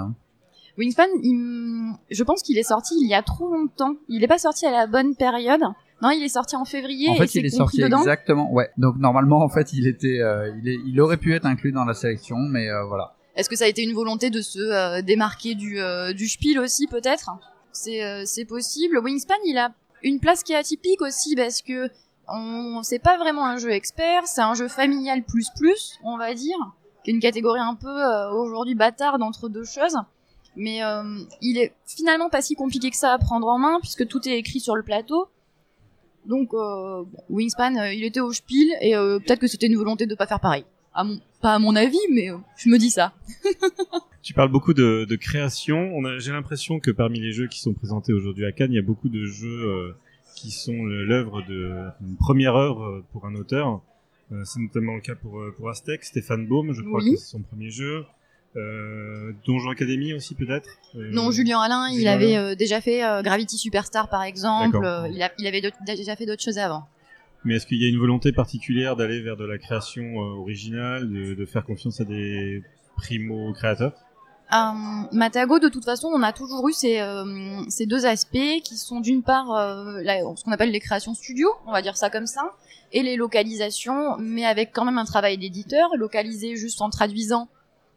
Wingspan, 0.78 1.06
il- 1.22 1.92
je 2.10 2.22
pense 2.24 2.42
qu'il 2.42 2.56
est 2.58 2.62
sorti 2.62 2.94
il 3.00 3.08
y 3.08 3.14
a 3.14 3.22
trop 3.22 3.48
longtemps. 3.52 3.94
Il 4.08 4.20
n'est 4.20 4.28
pas 4.28 4.38
sorti 4.38 4.66
à 4.66 4.70
la 4.70 4.86
bonne 4.86 5.14
période. 5.16 5.60
Non, 6.00 6.10
il 6.10 6.22
est 6.24 6.28
sorti 6.28 6.56
en 6.56 6.64
février 6.64 7.10
en 7.10 7.14
et 7.14 7.18
fait, 7.18 7.34
il 7.36 7.46
est 7.46 7.50
sorti 7.50 7.80
dedans. 7.80 7.98
exactement. 7.98 8.50
Ouais. 8.52 8.70
Donc 8.76 8.96
normalement, 8.98 9.42
en 9.44 9.48
fait, 9.48 9.72
il 9.72 9.86
était, 9.86 10.18
euh, 10.20 10.50
il 10.60 10.68
est, 10.68 10.78
il 10.84 11.00
aurait 11.00 11.16
pu 11.18 11.34
être 11.34 11.46
inclus 11.46 11.70
dans 11.72 11.84
la 11.84 11.94
sélection, 11.94 12.36
mais 12.38 12.68
euh, 12.68 12.84
voilà. 12.86 13.14
Est-ce 13.36 13.48
que 13.48 13.54
ça 13.56 13.64
a 13.64 13.68
été 13.68 13.82
une 13.82 13.92
volonté 13.94 14.28
de 14.30 14.40
se 14.40 14.58
euh, 14.58 15.00
démarquer 15.02 15.54
du, 15.54 15.78
du 16.16 16.28
Spiel 16.28 16.58
aussi, 16.58 16.86
peut-être? 16.86 17.30
C'est 17.72 18.26
c'est 18.26 18.44
possible. 18.44 18.98
Wingspan, 18.98 19.34
il 19.46 19.56
a 19.58 19.70
une 20.02 20.18
place 20.20 20.42
qui 20.42 20.52
est 20.52 20.56
atypique 20.56 21.00
aussi 21.00 21.34
parce 21.36 21.62
que 21.62 21.88
on 22.28 22.82
c'est 22.82 22.98
pas 22.98 23.16
vraiment 23.16 23.46
un 23.46 23.56
jeu 23.56 23.70
expert, 23.70 24.26
c'est 24.26 24.42
un 24.42 24.54
jeu 24.54 24.68
familial 24.68 25.22
plus 25.22 25.48
plus, 25.56 25.98
on 26.04 26.18
va 26.18 26.34
dire, 26.34 26.56
qui 27.04 27.10
est 27.10 27.14
une 27.14 27.20
catégorie 27.20 27.60
un 27.60 27.74
peu 27.74 28.04
aujourd'hui 28.34 28.74
bâtarde 28.74 29.22
entre 29.22 29.48
deux 29.48 29.64
choses. 29.64 29.96
Mais 30.56 30.82
euh, 30.84 31.02
il 31.40 31.56
est 31.58 31.72
finalement 31.86 32.28
pas 32.28 32.42
si 32.42 32.54
compliqué 32.54 32.90
que 32.90 32.96
ça 32.96 33.12
à 33.12 33.18
prendre 33.18 33.46
en 33.48 33.58
main 33.58 33.78
puisque 33.80 34.06
tout 34.06 34.26
est 34.28 34.38
écrit 34.38 34.60
sur 34.60 34.74
le 34.76 34.82
plateau. 34.82 35.28
Donc 36.26 36.52
euh, 36.54 37.02
Wingspan, 37.30 37.76
euh, 37.76 37.92
il 37.92 38.04
était 38.04 38.20
au 38.20 38.32
Spiel 38.32 38.68
et 38.80 38.94
euh, 38.94 39.18
peut-être 39.18 39.40
que 39.40 39.46
c'était 39.48 39.66
une 39.66 39.76
volonté 39.76 40.06
de 40.06 40.14
pas 40.14 40.26
faire 40.26 40.40
pareil. 40.40 40.64
À 40.94 41.04
mon, 41.04 41.18
pas 41.40 41.54
à 41.54 41.58
mon 41.58 41.74
avis, 41.74 41.98
mais 42.10 42.30
euh, 42.30 42.36
je 42.56 42.68
me 42.68 42.78
dis 42.78 42.90
ça. 42.90 43.12
Tu 44.22 44.34
parles 44.34 44.50
beaucoup 44.52 44.72
de, 44.72 45.04
de 45.04 45.16
création. 45.16 45.90
J'ai 46.18 46.30
l'impression 46.30 46.78
que 46.78 46.92
parmi 46.92 47.18
les 47.18 47.32
jeux 47.32 47.48
qui 47.48 47.58
sont 47.60 47.72
présentés 47.72 48.12
aujourd'hui 48.12 48.44
à 48.46 48.52
Cannes, 48.52 48.70
il 48.70 48.76
y 48.76 48.78
a 48.78 48.82
beaucoup 48.82 49.08
de 49.08 49.24
jeux 49.24 49.48
euh, 49.68 49.96
qui 50.36 50.52
sont 50.52 50.84
l'œuvre 50.84 51.42
de 51.42 51.88
une 52.02 52.14
première 52.16 52.54
œuvre 52.54 53.02
pour 53.10 53.26
un 53.26 53.34
auteur. 53.34 53.80
Euh, 54.30 54.44
c'est 54.44 54.60
notamment 54.60 54.94
le 54.94 55.00
cas 55.00 55.16
pour 55.16 55.42
pour 55.56 55.70
Aztec, 55.70 56.04
Stéphane 56.04 56.46
Baume, 56.46 56.72
je 56.72 56.82
crois 56.82 57.00
Oui. 57.02 57.14
que 57.14 57.16
c'est 57.18 57.30
son 57.32 57.40
premier 57.42 57.70
jeu. 57.70 58.04
Euh, 58.56 59.32
Donjon 59.46 59.70
Academy 59.70 60.12
aussi 60.12 60.34
peut-être. 60.34 60.68
Euh, 60.96 61.08
Non, 61.10 61.30
Julien 61.30 61.60
Alain, 61.60 61.88
il 61.90 62.06
avait 62.06 62.34
Alain. 62.36 62.50
euh, 62.50 62.54
déjà 62.54 62.80
fait 62.80 63.00
Gravity 63.22 63.56
Superstar 63.56 64.08
par 64.08 64.22
exemple. 64.22 64.76
Il, 65.12 65.22
a, 65.22 65.30
il 65.38 65.46
avait 65.46 65.62
déjà 65.86 66.16
fait 66.16 66.26
d'autres 66.26 66.42
choses 66.42 66.58
avant. 66.58 66.84
Mais 67.44 67.56
est-ce 67.56 67.66
qu'il 67.66 67.82
y 67.82 67.86
a 67.86 67.88
une 67.88 67.98
volonté 67.98 68.30
particulière 68.32 68.94
d'aller 68.94 69.20
vers 69.20 69.36
de 69.36 69.44
la 69.44 69.58
création 69.58 70.16
originale, 70.16 71.10
de, 71.10 71.34
de 71.34 71.46
faire 71.46 71.64
confiance 71.64 72.00
à 72.00 72.04
des 72.04 72.62
primo 72.96 73.52
créateurs 73.54 73.94
Euh, 74.52 74.56
Matago, 75.12 75.58
de 75.58 75.68
toute 75.68 75.84
façon, 75.84 76.08
on 76.14 76.22
a 76.22 76.32
toujours 76.32 76.68
eu 76.68 76.72
ces, 76.74 77.00
ces 77.68 77.86
deux 77.86 78.04
aspects 78.04 78.60
qui 78.64 78.76
sont 78.76 79.00
d'une 79.00 79.22
part 79.22 79.46
la- 80.02 80.20
ce 80.36 80.44
qu'on 80.44 80.52
appelle 80.52 80.70
les 80.70 80.78
créations 80.80 81.14
studio, 81.14 81.48
on 81.66 81.72
va 81.72 81.80
dire 81.82 81.96
ça 81.96 82.10
comme 82.10 82.26
ça, 82.26 82.42
et 82.92 83.02
les 83.02 83.16
localisations, 83.16 84.18
mais 84.18 84.44
avec 84.44 84.70
quand 84.72 84.84
même 84.84 84.98
un 84.98 85.06
travail 85.06 85.38
d'éditeur. 85.38 85.88
Localiser 85.96 86.54
juste 86.56 86.80
en 86.82 86.90
traduisant, 86.90 87.48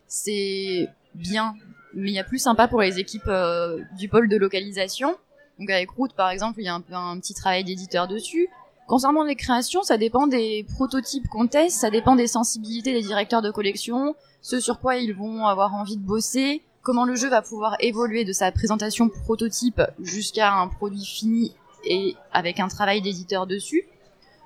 c'est 0.08 0.90
bien, 1.14 1.56
mais 1.94 2.12
il 2.12 2.14
y 2.14 2.20
a 2.20 2.24
plus 2.24 2.40
sympa 2.40 2.68
pour 2.68 2.82
les 2.82 3.00
équipes 3.00 3.28
euh, 3.28 3.80
du 3.98 4.10
pôle 4.10 4.30
de 4.30 4.38
localisation. 4.38 5.16
Donc 5.60 5.70
avec 5.70 5.90
Root, 5.92 6.10
par 6.16 6.30
exemple, 6.30 6.60
il 6.60 6.66
y 6.66 6.68
a 6.68 6.76
un 6.76 7.20
petit 7.20 7.34
travail 7.34 7.64
d'éditeur 7.64 8.08
dessus. 8.08 8.50
Concernant 8.88 9.24
les 9.24 9.36
créations, 9.36 9.82
ça 9.82 9.98
dépend 9.98 10.28
des 10.28 10.66
prototypes 10.76 11.28
qu'on 11.30 11.48
teste, 11.48 11.80
ça 11.80 11.90
dépend 11.90 12.16
des 12.16 12.28
sensibilités 12.28 12.94
des 12.94 13.02
directeurs 13.02 13.42
de 13.42 13.50
collection, 13.50 14.16
ce 14.42 14.60
sur 14.60 14.80
quoi 14.80 14.98
ils 14.98 15.14
vont 15.14 15.48
avoir 15.48 15.74
envie 15.74 15.98
de 15.98 16.06
bosser, 16.06 16.62
comment 16.84 17.06
le 17.06 17.16
jeu 17.16 17.28
va 17.28 17.42
pouvoir 17.42 17.78
évoluer 17.80 18.26
de 18.26 18.32
sa 18.32 18.52
présentation 18.52 19.10
prototype 19.10 19.82
jusqu'à 20.00 20.54
un 20.54 20.68
produit 20.68 21.04
fini 21.04 21.56
et 21.84 22.16
avec 22.32 22.60
un 22.60 22.68
travail 22.68 23.02
d'éditeur 23.02 23.48
dessus. 23.48 23.88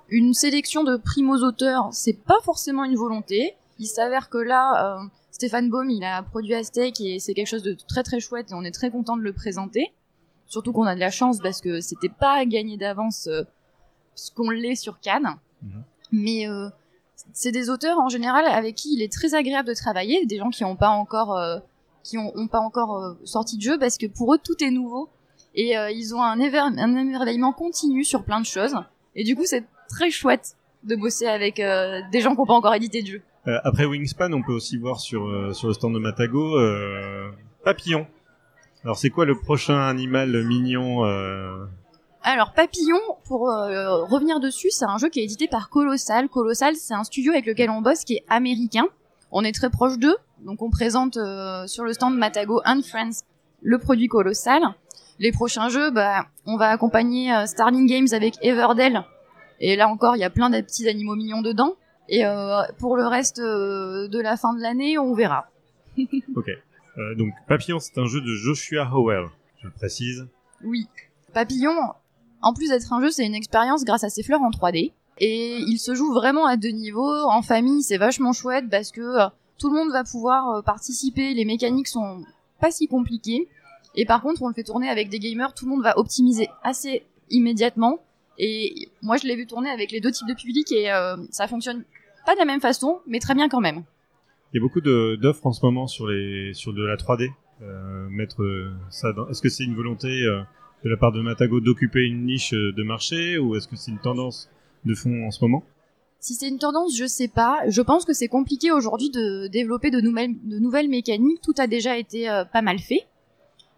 Une 0.07 0.33
sélection 0.33 0.85
de 0.85 0.95
primos 0.95 1.43
auteurs, 1.43 1.89
c'est 1.91 2.13
pas 2.13 2.39
forcément 2.43 2.85
une 2.85 2.95
volonté. 2.95 3.55
Il 3.77 3.87
s'avère 3.87 4.29
que 4.29 4.37
là, 4.37 5.01
euh, 5.01 5.03
Stéphane 5.39 5.69
Baum, 5.69 5.89
il 5.89 6.03
a 6.03 6.21
produit 6.21 6.53
Aztec 6.53 6.99
et 6.99 7.17
c'est 7.19 7.33
quelque 7.33 7.47
chose 7.47 7.63
de 7.63 7.73
très 7.87 8.03
très 8.03 8.19
chouette 8.19 8.51
et 8.51 8.53
on 8.53 8.63
est 8.65 8.71
très 8.71 8.91
content 8.91 9.15
de 9.15 9.21
le 9.21 9.31
présenter. 9.31 9.93
Surtout 10.47 10.73
qu'on 10.73 10.83
a 10.83 10.95
de 10.95 10.99
la 10.99 11.11
chance 11.11 11.39
parce 11.39 11.61
que 11.61 11.79
c'était 11.79 12.09
pas 12.09 12.43
gagné 12.45 12.75
d'avance 12.75 13.27
euh, 13.27 13.43
ce 14.15 14.31
qu'on 14.31 14.49
l'est 14.49 14.75
sur 14.75 14.99
Cannes. 14.99 15.37
Mhm. 15.63 15.83
Mais 16.11 16.45
euh, 16.49 16.67
c'est 17.31 17.53
des 17.53 17.69
auteurs 17.69 17.99
en 17.99 18.09
général 18.09 18.47
avec 18.47 18.75
qui 18.75 18.93
il 18.93 19.01
est 19.01 19.09
très 19.09 19.33
agréable 19.33 19.69
de 19.69 19.73
travailler, 19.73 20.25
des 20.25 20.39
gens 20.39 20.49
qui 20.49 20.63
n'ont 20.63 20.75
pas 20.75 20.89
encore 20.89 21.37
euh, 21.37 21.59
qui 22.03 22.17
ont, 22.17 22.33
ont 22.35 22.49
pas 22.49 22.59
encore 22.59 22.97
euh, 22.97 23.13
sorti 23.23 23.55
de 23.55 23.61
jeu 23.61 23.79
parce 23.79 23.97
que 23.97 24.07
pour 24.07 24.33
eux 24.33 24.39
tout 24.43 24.61
est 24.61 24.71
nouveau 24.71 25.07
et 25.55 25.73
ils 25.93 26.13
ont 26.13 26.21
un, 26.21 26.37
éver- 26.37 26.59
un 26.59 26.95
émerveillement 26.97 27.53
continu 27.53 28.03
sur 28.03 28.23
plein 28.25 28.41
de 28.41 28.45
choses 28.45 28.75
et 29.15 29.23
du 29.23 29.35
coup 29.37 29.45
c'est 29.45 29.63
très 29.87 30.11
chouette 30.11 30.55
de 30.83 30.95
bosser 30.97 31.27
avec 31.27 31.55
des 31.57 32.21
gens 32.21 32.33
qui 32.33 32.37
n'ont 32.39 32.45
pas 32.45 32.53
encore 32.53 32.75
édité 32.75 33.01
de 33.01 33.07
jeu. 33.07 33.21
Euh, 33.49 33.59
après 33.63 33.85
Wingspan, 33.85 34.31
on 34.33 34.43
peut 34.43 34.53
aussi 34.53 34.77
voir 34.77 34.99
sur 34.99 35.27
euh, 35.27 35.53
sur 35.53 35.67
le 35.67 35.73
stand 35.73 35.93
de 35.93 35.99
Matago 35.99 36.57
euh, 36.57 37.31
papillon. 37.63 38.05
Alors 38.83 38.97
c'est 38.97 39.09
quoi 39.09 39.25
le 39.25 39.37
prochain 39.37 39.79
animal 39.79 40.43
mignon 40.45 41.03
Alors 42.23 42.53
Papillon, 42.53 42.99
pour 43.25 43.41
revenir 43.41 44.39
dessus, 44.39 44.69
c'est 44.71 44.85
un 44.85 44.97
jeu 44.97 45.09
qui 45.09 45.19
est 45.19 45.23
édité 45.23 45.49
par 45.49 45.69
Colossal. 45.69 46.29
Colossal, 46.29 46.75
c'est 46.75 46.93
un 46.93 47.03
studio 47.03 47.33
avec 47.33 47.45
lequel 47.45 47.69
on 47.69 47.81
bosse 47.81 48.05
qui 48.05 48.15
est 48.15 48.23
américain. 48.29 48.85
On 49.31 49.43
est 49.43 49.51
très 49.51 49.69
proche 49.69 49.97
d'eux, 49.97 50.15
donc 50.45 50.61
on 50.61 50.69
présente 50.69 51.15
sur 51.67 51.83
le 51.83 51.91
stand 51.91 52.15
Matago 52.17 52.61
and 52.65 52.79
Friends 52.87 53.25
le 53.61 53.79
produit 53.79 54.07
Colossal. 54.07 54.61
Les 55.19 55.33
prochains 55.33 55.67
jeux, 55.67 55.91
bah, 55.91 56.27
on 56.45 56.55
va 56.55 56.69
accompagner 56.69 57.33
Starling 57.47 57.85
Games 57.85 58.07
avec 58.13 58.35
Everdell. 58.41 59.03
Et 59.59 59.75
là 59.75 59.89
encore, 59.89 60.15
il 60.15 60.19
y 60.19 60.23
a 60.23 60.29
plein 60.29 60.49
de 60.49 60.61
petits 60.61 60.87
animaux 60.87 61.15
mignons 61.15 61.41
dedans. 61.41 61.75
Et 62.09 62.25
euh, 62.25 62.63
pour 62.79 62.97
le 62.97 63.05
reste 63.05 63.39
euh, 63.39 64.07
de 64.07 64.19
la 64.19 64.35
fin 64.35 64.53
de 64.53 64.61
l'année, 64.61 64.97
on 64.97 65.13
verra. 65.13 65.47
Ok. 66.35 66.49
Euh, 66.97 67.15
donc 67.15 67.33
papillon, 67.47 67.79
c'est 67.79 67.97
un 67.97 68.05
jeu 68.05 68.19
de 68.19 68.35
Joshua 68.35 68.89
Howell. 68.91 69.27
Je 69.61 69.67
le 69.67 69.73
précise. 69.73 70.27
Oui. 70.63 70.87
Papillon, 71.33 71.75
en 72.41 72.53
plus 72.53 72.69
d'être 72.69 72.91
un 72.91 73.01
jeu, 73.01 73.11
c'est 73.11 73.25
une 73.25 73.35
expérience 73.35 73.85
grâce 73.85 74.03
à 74.03 74.09
ses 74.09 74.23
fleurs 74.23 74.41
en 74.41 74.49
3D. 74.49 74.93
Et 75.19 75.57
il 75.59 75.77
se 75.77 75.93
joue 75.93 76.11
vraiment 76.13 76.45
à 76.45 76.57
deux 76.57 76.69
niveaux. 76.69 77.29
En 77.29 77.41
famille, 77.41 77.83
c'est 77.83 77.97
vachement 77.97 78.33
chouette 78.33 78.65
parce 78.69 78.91
que 78.91 79.27
tout 79.59 79.69
le 79.69 79.75
monde 79.75 79.91
va 79.91 80.03
pouvoir 80.03 80.63
participer. 80.63 81.33
Les 81.33 81.45
mécaniques 81.45 81.89
sont 81.89 82.23
pas 82.59 82.71
si 82.71 82.87
compliquées. 82.87 83.47
Et 83.95 84.05
par 84.05 84.21
contre, 84.21 84.41
on 84.41 84.47
le 84.47 84.53
fait 84.53 84.63
tourner 84.63 84.89
avec 84.89 85.09
des 85.09 85.19
gamers. 85.19 85.53
Tout 85.53 85.65
le 85.65 85.71
monde 85.71 85.83
va 85.83 85.97
optimiser 85.99 86.49
assez 86.63 87.03
immédiatement. 87.29 87.99
Et 88.37 88.87
moi, 89.01 89.17
je 89.17 89.27
l'ai 89.27 89.35
vu 89.35 89.45
tourner 89.45 89.69
avec 89.69 89.91
les 89.91 89.99
deux 89.99 90.11
types 90.11 90.27
de 90.27 90.33
public 90.33 90.71
et 90.71 90.91
euh, 90.91 91.17
ça 91.29 91.47
fonctionne 91.47 91.83
pas 92.29 92.35
de 92.35 92.39
la 92.39 92.45
même 92.45 92.61
façon, 92.61 92.99
mais 93.07 93.17
très 93.17 93.33
bien 93.33 93.49
quand 93.49 93.59
même. 93.59 93.81
Il 94.53 94.57
y 94.57 94.59
a 94.59 94.61
beaucoup 94.61 94.81
d'offres 94.81 95.47
en 95.47 95.51
ce 95.51 95.65
moment 95.65 95.87
sur 95.87 96.07
les 96.07 96.53
sur 96.53 96.73
de 96.73 96.85
la 96.85 96.95
3D. 96.95 97.31
Euh, 97.63 98.07
mettre 98.09 98.43
euh, 98.43 98.71
ça. 98.91 99.09
Est-ce 99.31 99.41
que 99.41 99.49
c'est 99.49 99.63
une 99.63 99.75
volonté 99.75 100.07
euh, 100.07 100.41
de 100.83 100.89
la 100.91 100.95
part 100.95 101.11
de 101.11 101.21
Matago 101.21 101.59
d'occuper 101.59 102.01
une 102.01 102.25
niche 102.25 102.51
de 102.51 102.83
marché 102.83 103.39
ou 103.39 103.55
est-ce 103.55 103.67
que 103.67 103.75
c'est 103.75 103.89
une 103.89 103.99
tendance 103.99 104.47
de 104.85 104.93
fond 104.93 105.25
en 105.25 105.31
ce 105.31 105.43
moment? 105.43 105.63
Si 106.19 106.35
c'est 106.35 106.47
une 106.47 106.59
tendance, 106.59 106.95
je 106.95 107.07
sais 107.07 107.29
pas. 107.29 107.61
Je 107.67 107.81
pense 107.81 108.05
que 108.05 108.13
c'est 108.13 108.27
compliqué 108.27 108.71
aujourd'hui 108.71 109.09
de 109.09 109.47
développer 109.47 109.89
de 109.89 109.99
nouvelles, 109.99 110.35
de 110.43 110.59
nouvelles 110.59 110.89
mécaniques. 110.89 111.41
Tout 111.41 111.55
a 111.57 111.65
déjà 111.65 111.97
été 111.97 112.29
euh, 112.29 112.45
pas 112.45 112.61
mal 112.61 112.77
fait. 112.77 113.07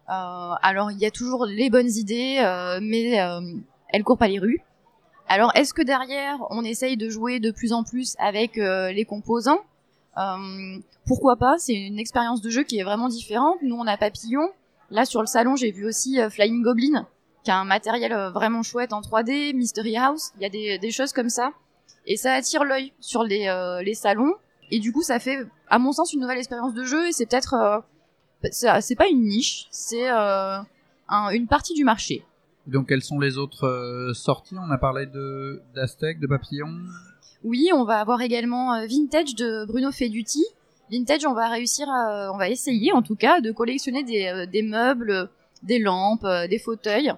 Alors 0.08 0.92
il 0.92 1.00
y 1.00 1.06
a 1.06 1.12
toujours 1.12 1.46
les 1.46 1.70
bonnes 1.70 1.90
idées, 1.90 2.44
mais 2.82 3.12
elles 3.94 4.04
courent 4.04 4.18
pas 4.18 4.28
les 4.28 4.40
rues. 4.40 4.60
Alors 5.34 5.54
est-ce 5.56 5.74
que 5.74 5.82
derrière 5.82 6.40
on 6.50 6.62
essaye 6.66 6.98
de 6.98 7.10
jouer 7.10 7.40
de 7.40 7.52
plus 7.52 7.72
en 7.72 7.86
plus 7.86 8.18
avec 8.20 8.58
euh, 8.58 8.92
les 8.92 9.06
composants? 9.06 9.62
Euh, 10.18 10.78
Pourquoi 11.08 11.38
pas? 11.38 11.56
C'est 11.58 11.74
une 11.74 12.00
expérience 12.00 12.42
de 12.42 12.50
jeu 12.50 12.64
qui 12.64 12.80
est 12.80 12.84
vraiment 12.84 13.08
différente. 13.08 13.56
Nous 13.62 13.74
on 13.78 13.88
a 13.88 13.96
Papillon. 13.96 14.50
Là 14.90 15.06
sur 15.06 15.22
le 15.22 15.28
salon 15.28 15.56
j'ai 15.56 15.72
vu 15.72 15.86
aussi 15.88 16.20
euh, 16.20 16.30
Flying 16.30 16.62
Goblin, 16.62 17.08
qui 17.46 17.52
a 17.52 17.56
un 17.56 17.64
matériel 17.64 18.12
vraiment 18.34 18.62
chouette 18.62 18.92
en 18.92 19.00
3D, 19.00 19.56
Mystery 19.56 19.96
House. 19.96 20.34
Il 20.36 20.44
y 20.44 20.46
a 20.46 20.78
des, 20.80 20.92
choses 20.92 21.14
comme 21.14 21.30
ça 21.30 21.54
et 22.06 22.18
ça 22.18 22.34
attire 22.34 22.66
l'œil 22.66 22.92
sur 23.00 23.24
les, 23.24 23.48
les 23.86 23.94
salons 23.94 24.34
et 24.70 24.80
du 24.80 24.92
coup 24.92 25.02
ça 25.02 25.18
fait 25.20 25.48
à 25.70 25.80
mon 25.80 25.94
sens 25.94 26.12
une 26.12 26.20
nouvelle 26.20 26.40
expérience 26.40 26.74
de 26.74 26.84
jeu 26.84 27.08
et 27.08 27.14
c'est 27.14 27.26
peut-être 27.26 27.84
c'est 28.52 28.96
pas 28.98 29.08
une 29.08 29.24
niche 29.24 29.68
c'est 29.72 30.10
un- 30.10 30.66
une 31.32 31.48
partie 31.48 31.74
du 31.74 31.86
marché 31.86 32.26
Donc, 32.68 32.88
quelles 32.90 33.04
sont 33.04 33.20
les 33.20 33.38
autres 33.38 33.66
euh, 33.66 34.14
sorties? 34.14 34.56
On 34.58 34.72
a 34.72 34.78
parlé 34.78 35.06
de 35.06 35.62
d'Aztec, 35.74 36.20
de 36.20 36.28
Papillon. 36.28 36.70
oui 37.44 37.70
on 37.74 37.84
va 37.86 38.00
avoir 38.00 38.22
également 38.22 38.74
euh, 38.74 38.86
Vintage 38.88 39.36
de 39.36 39.66
Bruno 39.66 39.92
Feduti 39.92 40.46
Vintage 40.92 41.26
on 41.26 41.34
va 41.34 41.48
réussir 41.48 41.90
à, 41.90 42.32
on 42.34 42.38
va 42.38 42.50
essayer 42.50 42.92
en 42.92 43.02
tout 43.02 43.16
cas 43.16 43.40
de 43.42 43.52
collectionner 43.52 44.04
des, 44.04 44.28
euh, 44.28 44.64
meubles 44.64 45.30
des 45.64 45.80
lampes 45.80 46.26
euh, 46.26 46.48
des 46.48 46.60
fauteuils. 46.60 47.12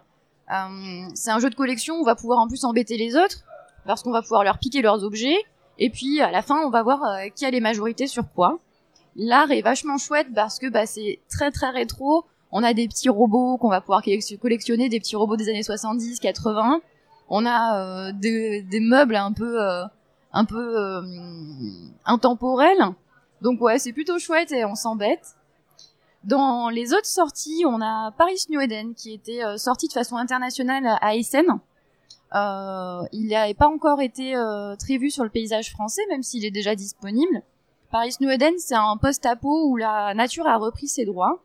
Euh, 0.51 1.07
c'est 1.15 1.31
un 1.31 1.39
jeu 1.39 1.49
de 1.49 1.55
collection 1.55 1.95
on 1.95 2.03
va 2.03 2.15
pouvoir 2.15 2.39
en 2.39 2.47
plus 2.47 2.63
embêter 2.65 2.97
les 2.97 3.15
autres 3.15 3.43
parce 3.85 4.03
qu'on 4.03 4.11
va 4.11 4.21
pouvoir 4.21 4.43
leur 4.43 4.59
piquer 4.59 4.81
leurs 4.81 5.03
objets. 5.03 5.37
Et 5.79 5.89
puis 5.89 6.21
à 6.21 6.31
la 6.31 6.41
fin 6.41 6.57
on 6.65 6.69
va 6.69 6.83
voir 6.83 7.03
euh, 7.03 7.29
qui 7.35 7.45
a 7.45 7.51
les 7.51 7.61
majorités 7.61 8.07
sur 8.07 8.31
quoi. 8.33 8.59
L'art 9.15 9.51
est 9.51 9.61
vachement 9.61 9.97
chouette 9.97 10.27
parce 10.33 10.59
que 10.59 10.69
bah, 10.69 10.85
c'est 10.85 11.19
très 11.29 11.51
très 11.51 11.69
rétro. 11.69 12.25
On 12.55 12.61
a 12.61 12.75
des 12.75 12.87
petits 12.87 13.09
robots 13.09 13.57
qu'on 13.57 13.69
va 13.69 13.81
pouvoir 13.81 14.03
collec- 14.03 14.37
collectionner, 14.37 14.87
des 14.87 14.99
petits 14.99 15.15
robots 15.15 15.35
des 15.35 15.49
années 15.49 15.63
70, 15.63 16.19
80. 16.19 16.81
On 17.27 17.47
a 17.47 17.79
euh, 17.79 18.11
des, 18.13 18.79
meubles 18.79 19.15
un 19.15 19.33
peu 19.33 19.59
euh, 19.59 19.83
un 20.33 20.45
peu 20.45 20.79
euh, 20.79 21.01
intemporels. 22.05 22.93
Donc 23.41 23.59
ouais, 23.59 23.79
c'est 23.79 23.91
plutôt 23.91 24.19
chouette 24.19 24.51
et 24.51 24.65
on 24.65 24.75
s'embête. 24.75 25.35
Dans 26.25 26.69
les 26.69 26.93
autres 26.93 27.07
sorties, 27.07 27.63
on 27.65 27.81
a 27.81 28.11
Paris 28.11 28.45
New 28.49 28.61
Eden 28.61 28.93
qui 28.93 29.13
était 29.13 29.41
sorti 29.57 29.87
de 29.87 29.93
façon 29.93 30.15
internationale 30.15 30.97
à 31.01 31.15
Essen. 31.15 31.59
Il 32.33 33.27
n'a 33.29 33.53
pas 33.55 33.67
encore 33.67 33.99
été 33.99 34.33
très 34.79 34.97
vu 34.97 35.09
sur 35.09 35.23
le 35.25 35.29
paysage 35.29 35.71
français, 35.71 36.03
même 36.09 36.23
s'il 36.23 36.45
est 36.45 36.51
déjà 36.51 36.75
disponible. 36.75 37.41
Paris 37.91 38.15
New 38.21 38.29
Eden, 38.29 38.53
c'est 38.57 38.75
un 38.75 38.95
post-apo 38.95 39.67
où 39.67 39.75
la 39.75 40.13
nature 40.13 40.47
a 40.47 40.55
repris 40.55 40.87
ses 40.87 41.03
droits 41.03 41.41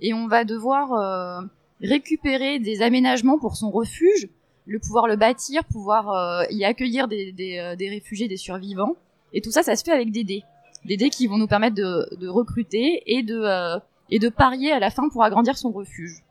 et 0.00 0.14
on 0.14 0.26
va 0.26 0.44
devoir 0.44 0.92
euh, 0.92 1.46
récupérer 1.82 2.58
des 2.58 2.82
aménagements 2.82 3.38
pour 3.38 3.56
son 3.56 3.70
refuge, 3.70 4.28
le 4.66 4.78
pouvoir 4.78 5.06
le 5.06 5.16
bâtir, 5.16 5.64
pouvoir 5.64 6.10
euh, 6.10 6.44
y 6.50 6.64
accueillir 6.64 7.08
des, 7.08 7.34
euh, 7.58 7.76
des 7.76 7.88
réfugiés, 7.88 8.28
des 8.28 8.36
survivants. 8.36 8.96
Et 9.32 9.40
tout 9.40 9.50
ça, 9.50 9.62
ça 9.62 9.76
se 9.76 9.84
fait 9.84 9.92
avec 9.92 10.10
des 10.10 10.24
dés. 10.24 10.42
Des 10.84 10.96
dés 10.96 11.10
qui 11.10 11.26
vont 11.26 11.36
nous 11.36 11.46
permettre 11.46 11.76
de, 11.76 12.28
recruter 12.28 13.02
et 13.06 13.22
de, 13.22 13.78
et 14.10 14.18
de 14.18 14.28
parier 14.30 14.72
à 14.72 14.78
la 14.78 14.90
fin 14.90 15.08
pour 15.10 15.22
agrandir 15.22 15.58
son 15.58 15.70
refuge. 15.70 16.24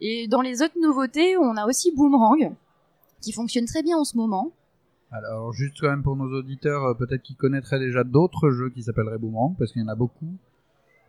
Et 0.00 0.28
dans 0.28 0.42
les 0.42 0.60
autres 0.60 0.78
nouveautés, 0.80 1.38
on 1.38 1.56
a 1.56 1.66
aussi 1.66 1.90
Boomerang, 1.92 2.54
qui 3.22 3.32
fonctionne 3.32 3.64
très 3.64 3.82
bien 3.82 3.96
en 3.96 4.04
ce 4.04 4.18
moment. 4.18 4.52
Alors, 5.10 5.52
juste 5.52 5.76
quand 5.80 5.88
même 5.88 6.02
pour 6.02 6.14
nos 6.14 6.30
auditeurs, 6.38 6.94
peut-être 6.98 7.22
qu'ils 7.22 7.36
connaîtraient 7.36 7.78
déjà 7.78 8.04
d'autres 8.04 8.50
jeux 8.50 8.68
qui 8.68 8.82
s'appelleraient 8.82 9.18
Boomerang, 9.18 9.56
parce 9.58 9.72
qu'il 9.72 9.80
y 9.80 9.84
en 9.84 9.88
a 9.88 9.94
beaucoup. 9.94 10.36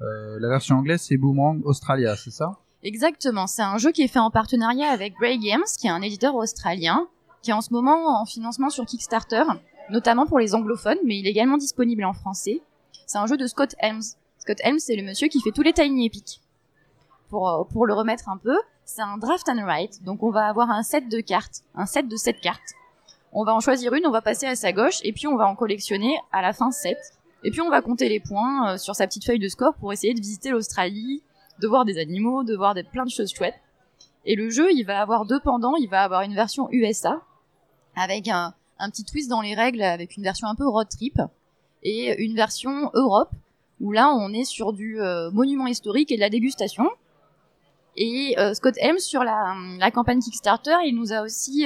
Euh, 0.01 0.37
la 0.39 0.49
version 0.49 0.77
anglaise, 0.77 1.01
c'est 1.01 1.17
Boomerang 1.17 1.61
Australia, 1.65 2.15
c'est 2.15 2.31
ça? 2.31 2.57
Exactement, 2.83 3.47
c'est 3.47 3.63
un 3.63 3.77
jeu 3.77 3.91
qui 3.91 4.03
est 4.03 4.07
fait 4.07 4.19
en 4.19 4.29
partenariat 4.29 4.89
avec 4.89 5.15
Grey 5.15 5.37
Games, 5.37 5.63
qui 5.79 5.87
est 5.87 5.91
un 5.91 6.01
éditeur 6.01 6.35
australien, 6.35 7.07
qui 7.41 7.51
est 7.51 7.53
en 7.53 7.61
ce 7.61 7.73
moment 7.73 8.21
en 8.21 8.25
financement 8.25 8.69
sur 8.69 8.85
Kickstarter, 8.85 9.43
notamment 9.89 10.27
pour 10.27 10.39
les 10.39 10.53
anglophones, 10.53 10.97
mais 11.03 11.17
il 11.17 11.27
est 11.27 11.31
également 11.31 11.57
disponible 11.57 12.03
en 12.03 12.13
français. 12.13 12.61
C'est 13.07 13.17
un 13.17 13.25
jeu 13.25 13.37
de 13.37 13.47
Scott 13.47 13.75
Helms. 13.79 14.03
Scott 14.37 14.57
Helms, 14.63 14.79
c'est 14.79 14.95
le 14.95 15.03
monsieur 15.03 15.27
qui 15.27 15.41
fait 15.41 15.51
tous 15.51 15.63
les 15.63 15.73
Tiny 15.73 16.05
Epic. 16.07 16.41
Pour, 17.29 17.49
euh, 17.49 17.63
pour 17.63 17.87
le 17.87 17.93
remettre 17.93 18.29
un 18.29 18.37
peu, 18.37 18.55
c'est 18.83 19.01
un 19.01 19.17
draft 19.17 19.49
and 19.49 19.63
write, 19.65 20.03
donc 20.03 20.21
on 20.21 20.29
va 20.29 20.47
avoir 20.47 20.69
un 20.69 20.83
set 20.83 21.09
de 21.09 21.19
cartes, 21.21 21.63
un 21.73 21.87
set 21.87 22.07
de 22.07 22.15
7 22.15 22.39
cartes. 22.39 22.75
On 23.33 23.43
va 23.43 23.53
en 23.53 23.59
choisir 23.59 23.93
une, 23.93 24.05
on 24.05 24.11
va 24.11 24.21
passer 24.21 24.45
à 24.45 24.55
sa 24.55 24.71
gauche, 24.71 24.99
et 25.03 25.11
puis 25.11 25.25
on 25.25 25.35
va 25.35 25.47
en 25.47 25.55
collectionner 25.55 26.15
à 26.31 26.41
la 26.41 26.53
fin 26.53 26.71
7. 26.71 26.95
Et 27.45 27.51
puis 27.51 27.61
on 27.61 27.69
va 27.69 27.83
compter 27.83 28.09
les 28.09 28.19
points 28.19 28.73
euh, 28.73 28.77
sur 28.79 28.95
sa 28.95 29.05
petite 29.05 29.23
feuille 29.23 29.37
de 29.37 29.47
score 29.47 29.75
pour 29.75 29.93
essayer 29.93 30.15
de 30.15 30.19
visiter 30.19 30.49
l'Australie, 30.49 31.21
de 31.61 31.67
voir 31.67 31.85
des 31.85 31.99
animaux, 31.99 32.43
de 32.43 32.55
voir 32.55 32.73
des, 32.73 32.81
plein 32.81 33.05
de 33.05 33.11
choses 33.11 33.31
chouettes. 33.31 33.61
Et 34.25 34.35
le 34.35 34.49
jeu, 34.49 34.71
il 34.73 34.83
va 34.83 34.99
avoir 34.99 35.27
deux 35.27 35.39
pendants. 35.39 35.75
Il 35.75 35.87
va 35.87 36.01
avoir 36.01 36.23
une 36.23 36.33
version 36.33 36.67
USA 36.71 37.21
avec 37.95 38.27
un, 38.27 38.55
petit 38.89 39.05
twist 39.05 39.29
dans 39.29 39.41
les 39.41 39.53
règles, 39.53 39.83
avec 39.83 40.17
une 40.17 40.23
version 40.23 40.47
un 40.47 40.55
peu 40.55 40.67
road 40.67 40.87
trip, 40.89 41.21
et 41.83 42.19
une 42.25 42.35
version 42.35 42.89
Europe 42.95 43.29
où 43.79 43.91
là 43.91 44.11
on 44.11 44.33
est 44.33 44.43
sur 44.43 44.73
du 44.73 44.99
euh, 44.99 45.29
monument 45.29 45.67
historique 45.67 46.11
et 46.11 46.15
de 46.15 46.21
la 46.21 46.31
dégustation. 46.31 46.89
Et 47.95 48.33
euh, 48.39 48.55
Scott 48.55 48.73
Helms 48.79 48.97
sur 48.97 49.23
la, 49.23 49.91
campagne 49.93 50.19
Kickstarter, 50.19 50.77
il 50.85 50.95
nous 50.95 51.13
a 51.13 51.21
aussi 51.21 51.65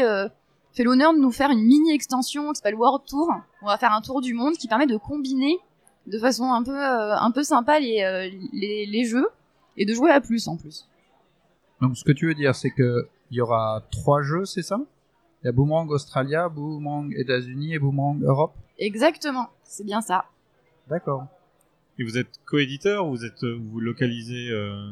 fait 0.74 0.83
l'honneur 0.83 1.13
de 1.13 1.19
nous 1.19 1.31
faire 1.31 1.51
une 1.51 1.63
mini 1.63 1.93
extension 1.93 2.50
qui 2.50 2.57
s'appelle 2.57 2.75
World 2.75 3.05
Tour. 3.07 3.29
On 3.62 3.67
va 3.67 3.77
faire 3.77 3.93
un 3.93 4.01
tour 4.01 4.19
du 4.19 4.33
monde 4.33 4.55
qui 4.55 4.67
permet 4.67 4.86
de 4.86 4.98
combiner 4.98 5.57
de 6.08 6.18
façon 6.20 6.51
un 6.51 6.63
peu 6.63 6.75
euh, 6.77 7.15
un 7.18 7.32
peu 7.32 7.44
sympa 7.44 7.79
les, 7.79 8.01
euh, 8.01 8.29
les 8.53 8.86
les 8.86 9.06
jeux 9.06 9.27
et 9.77 9.86
de 9.86 9.94
jouer 9.94 10.12
à 10.12 10.22
plus 10.22 10.48
en 10.48 10.58
plus. 10.58 10.88
Donc, 11.82 11.96
ce 11.98 12.03
que 12.03 12.12
tu 12.12 12.27
veux 12.27 12.34
dire, 12.36 12.56
c'est 12.56 12.72
que 12.72 13.08
il 13.32 13.38
y 13.38 13.41
aura 13.41 13.84
trois 13.91 14.22
jeux, 14.22 14.46
c'est 14.46 14.63
ça? 14.63 14.79
Il 15.41 15.46
y 15.46 15.50
a 15.50 15.51
Boomerang 15.53 15.89
Australia, 15.91 16.50
Boomerang 16.50 17.13
États-Unis 17.15 17.75
et 17.75 17.79
Boomerang 17.79 18.22
Europe? 18.24 18.53
Exactement, 18.79 19.48
c'est 19.63 19.86
bien 19.86 20.01
ça. 20.01 20.25
D'accord. 20.89 21.25
Et 21.98 22.03
vous 22.03 22.18
êtes 22.18 22.39
coéditeur 22.46 23.06
ou 23.08 23.12
vous 23.12 23.25
êtes 23.25 23.44
vous 23.44 23.79
localisez 23.79 24.50
euh, 24.51 24.91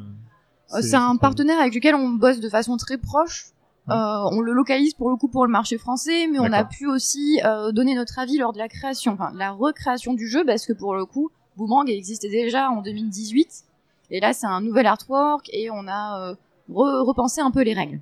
Euh, 0.73 0.81
ces- 0.81 0.89
C'est 0.89 0.95
un 0.97 1.15
partenaire 1.17 1.59
avec 1.59 1.73
lequel 1.73 1.95
on 1.95 2.09
bosse 2.09 2.39
de 2.39 2.49
façon 2.49 2.77
très 2.77 2.97
proche. 2.97 3.47
Euh, 3.89 4.29
on 4.31 4.41
le 4.41 4.51
localise 4.51 4.93
pour 4.93 5.09
le 5.09 5.15
coup 5.15 5.27
pour 5.29 5.45
le 5.45 5.51
marché 5.51 5.77
français, 5.77 6.27
mais 6.27 6.39
on 6.39 6.51
a 6.51 6.65
pu 6.65 6.87
aussi 6.87 7.39
euh, 7.45 7.71
donner 7.71 7.95
notre 7.95 8.19
avis 8.19 8.37
lors 8.37 8.51
de 8.53 8.57
la 8.57 8.67
création, 8.67 9.13
enfin 9.13 9.31
la 9.35 9.51
recréation 9.51 10.13
du 10.13 10.27
jeu, 10.27 10.43
parce 10.45 10.65
que 10.65 10.73
pour 10.73 10.93
le 10.95 11.05
coup, 11.05 11.29
Boomerang 11.55 11.89
existait 11.89 12.29
déjà 12.29 12.69
en 12.69 12.81
2018, 12.81 13.63
et 14.11 14.19
là 14.19 14.33
c'est 14.33 14.45
un 14.47 14.61
nouvel 14.61 14.87
artwork 14.87 15.49
et 15.53 15.69
on 15.71 15.87
a 15.87 16.31
euh, 16.31 16.35
re- 16.69 17.05
repensé 17.05 17.39
un 17.41 17.51
peu 17.51 17.61
les 17.63 17.73
règles. 17.73 18.01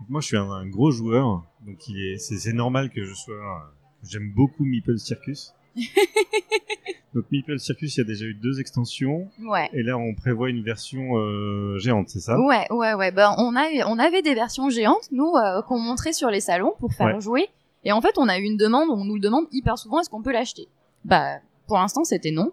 Donc 0.00 0.10
moi, 0.10 0.20
je 0.20 0.26
suis 0.26 0.36
un, 0.36 0.48
un 0.50 0.66
gros 0.66 0.92
joueur, 0.92 1.42
donc 1.66 1.78
est, 1.90 2.18
c'est, 2.18 2.52
normal 2.52 2.90
que 2.90 3.04
je 3.04 3.14
sois. 3.14 3.72
J'aime 4.04 4.32
beaucoup 4.32 4.64
Meeple 4.64 4.96
Circus. 4.98 5.54
donc 7.14 7.24
Meeple 7.30 7.58
Circus, 7.58 7.96
il 7.96 8.00
y 8.00 8.02
a 8.02 8.04
déjà 8.04 8.24
eu 8.26 8.34
deux 8.34 8.60
extensions, 8.60 9.28
Ouais. 9.40 9.68
et 9.72 9.82
là 9.82 9.96
on 9.98 10.14
prévoit 10.14 10.50
une 10.50 10.62
version 10.62 11.16
euh, 11.16 11.78
géante, 11.78 12.08
c'est 12.08 12.20
ça? 12.20 12.38
Ouais, 12.40 12.66
ouais, 12.70 12.94
ouais. 12.94 13.10
Ben, 13.10 13.34
on 13.38 13.56
a, 13.56 13.64
on 13.86 13.98
avait 13.98 14.22
des 14.22 14.34
versions 14.34 14.70
géantes, 14.70 15.08
nous, 15.12 15.32
euh, 15.36 15.62
qu'on 15.62 15.78
montrait 15.78 16.12
sur 16.12 16.30
les 16.30 16.40
salons 16.40 16.74
pour 16.78 16.92
faire 16.92 17.14
Ouais. 17.14 17.20
jouer. 17.20 17.48
Et 17.84 17.92
en 17.92 18.00
fait, 18.00 18.18
on 18.18 18.28
a 18.28 18.38
eu 18.38 18.42
une 18.42 18.56
demande, 18.56 18.90
on 18.90 19.04
nous 19.04 19.14
le 19.14 19.20
demande 19.20 19.46
hyper 19.52 19.78
souvent, 19.78 20.00
est-ce 20.00 20.10
qu'on 20.10 20.22
peut 20.22 20.32
l'acheter? 20.32 20.66
Bah, 21.04 21.36
pour 21.66 21.78
l'instant, 21.78 22.04
c'était 22.04 22.32
non. 22.32 22.50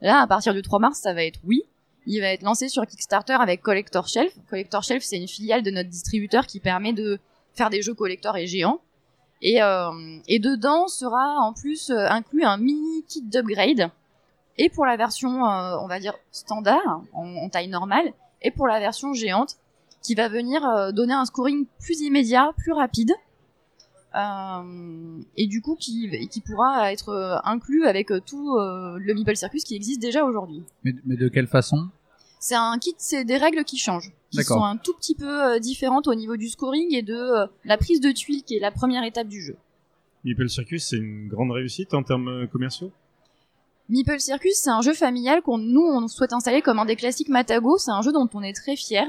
Là, 0.00 0.20
à 0.20 0.26
partir 0.26 0.54
du 0.54 0.62
3 0.62 0.78
mars, 0.78 0.98
ça 1.00 1.12
va 1.14 1.24
être 1.24 1.38
oui. 1.44 1.62
Il 2.06 2.20
va 2.20 2.28
être 2.32 2.42
lancé 2.42 2.68
sur 2.68 2.84
Kickstarter 2.86 3.34
avec 3.38 3.60
Collector 3.62 4.08
Shelf. 4.08 4.32
Collector 4.50 4.82
Shelf, 4.82 5.04
c'est 5.04 5.18
une 5.18 5.28
filiale 5.28 5.62
de 5.62 5.70
notre 5.70 5.88
distributeur 5.88 6.46
qui 6.46 6.58
permet 6.58 6.92
de 6.92 7.20
faire 7.54 7.70
des 7.70 7.82
jeux 7.82 7.94
collector 7.94 8.36
et 8.36 8.46
géants. 8.48 8.80
Et, 9.42 9.60
euh, 9.60 9.90
et 10.28 10.38
dedans 10.38 10.86
sera 10.86 11.40
en 11.40 11.52
plus 11.52 11.90
euh, 11.90 12.06
inclus 12.08 12.44
un 12.44 12.56
mini 12.56 13.04
kit 13.08 13.22
d'upgrade. 13.22 13.90
Et 14.56 14.70
pour 14.70 14.86
la 14.86 14.96
version, 14.96 15.44
euh, 15.44 15.76
on 15.80 15.88
va 15.88 15.98
dire, 15.98 16.14
standard, 16.30 17.02
en, 17.12 17.48
taille 17.48 17.68
normale, 17.68 18.12
et 18.40 18.52
pour 18.52 18.68
la 18.68 18.78
version 18.78 19.12
géante, 19.12 19.56
qui 20.00 20.14
va 20.14 20.28
venir 20.28 20.92
donner 20.92 21.14
un 21.14 21.24
scoring 21.24 21.66
plus 21.80 22.00
immédiat, 22.00 22.52
plus 22.56 22.72
rapide. 22.72 23.12
Et 24.14 25.46
du 25.46 25.62
coup 25.62 25.76
qui, 25.76 26.28
qui 26.28 26.40
pourra 26.40 26.92
être 26.92 27.40
inclus 27.44 27.86
avec 27.86 28.12
tout 28.26 28.58
le 28.58 29.14
Meeple 29.14 29.36
Circus 29.36 29.62
qui 29.62 29.76
existe 29.76 30.02
déjà 30.02 30.24
aujourd'hui. 30.24 30.64
Mais 30.82 31.16
de 31.16 31.28
quelle 31.28 31.46
façon? 31.46 31.88
C'est 32.42 32.56
un 32.56 32.76
kit, 32.80 32.96
c'est 32.98 33.24
des 33.24 33.36
règles 33.36 33.62
qui 33.62 33.78
changent, 33.78 34.12
qui 34.32 34.42
sont 34.42 34.64
un 34.64 34.76
tout 34.76 34.94
petit 34.94 35.14
peu 35.14 35.44
euh, 35.44 35.58
différentes 35.60 36.08
au 36.08 36.14
niveau 36.16 36.36
du 36.36 36.48
scoring 36.48 36.92
et 36.92 37.02
de 37.02 37.14
euh, 37.14 37.46
la 37.64 37.78
prise 37.78 38.00
de 38.00 38.10
tuiles 38.10 38.42
qui 38.42 38.56
est 38.56 38.58
la 38.58 38.72
première 38.72 39.04
étape 39.04 39.28
du 39.28 39.40
jeu. 39.40 39.56
Meeple 40.24 40.48
Circus, 40.48 40.84
c'est 40.88 40.96
une 40.96 41.28
grande 41.28 41.52
réussite 41.52 41.94
en 41.94 42.02
termes 42.02 42.26
euh, 42.26 42.46
commerciaux? 42.48 42.90
Meeple 43.88 44.18
Circus, 44.18 44.54
c'est 44.56 44.70
un 44.70 44.82
jeu 44.82 44.92
familial 44.92 45.40
qu'on 45.42 45.56
nous 45.58 45.86
on 45.86 46.08
souhaite 46.08 46.32
installer 46.32 46.62
comme 46.62 46.80
un 46.80 46.84
des 46.84 46.96
classiques 46.96 47.28
Matago. 47.28 47.78
C'est 47.78 47.92
un 47.92 48.02
jeu 48.02 48.10
dont 48.10 48.28
on 48.34 48.42
est 48.42 48.54
très 48.54 48.74
fier. 48.74 49.06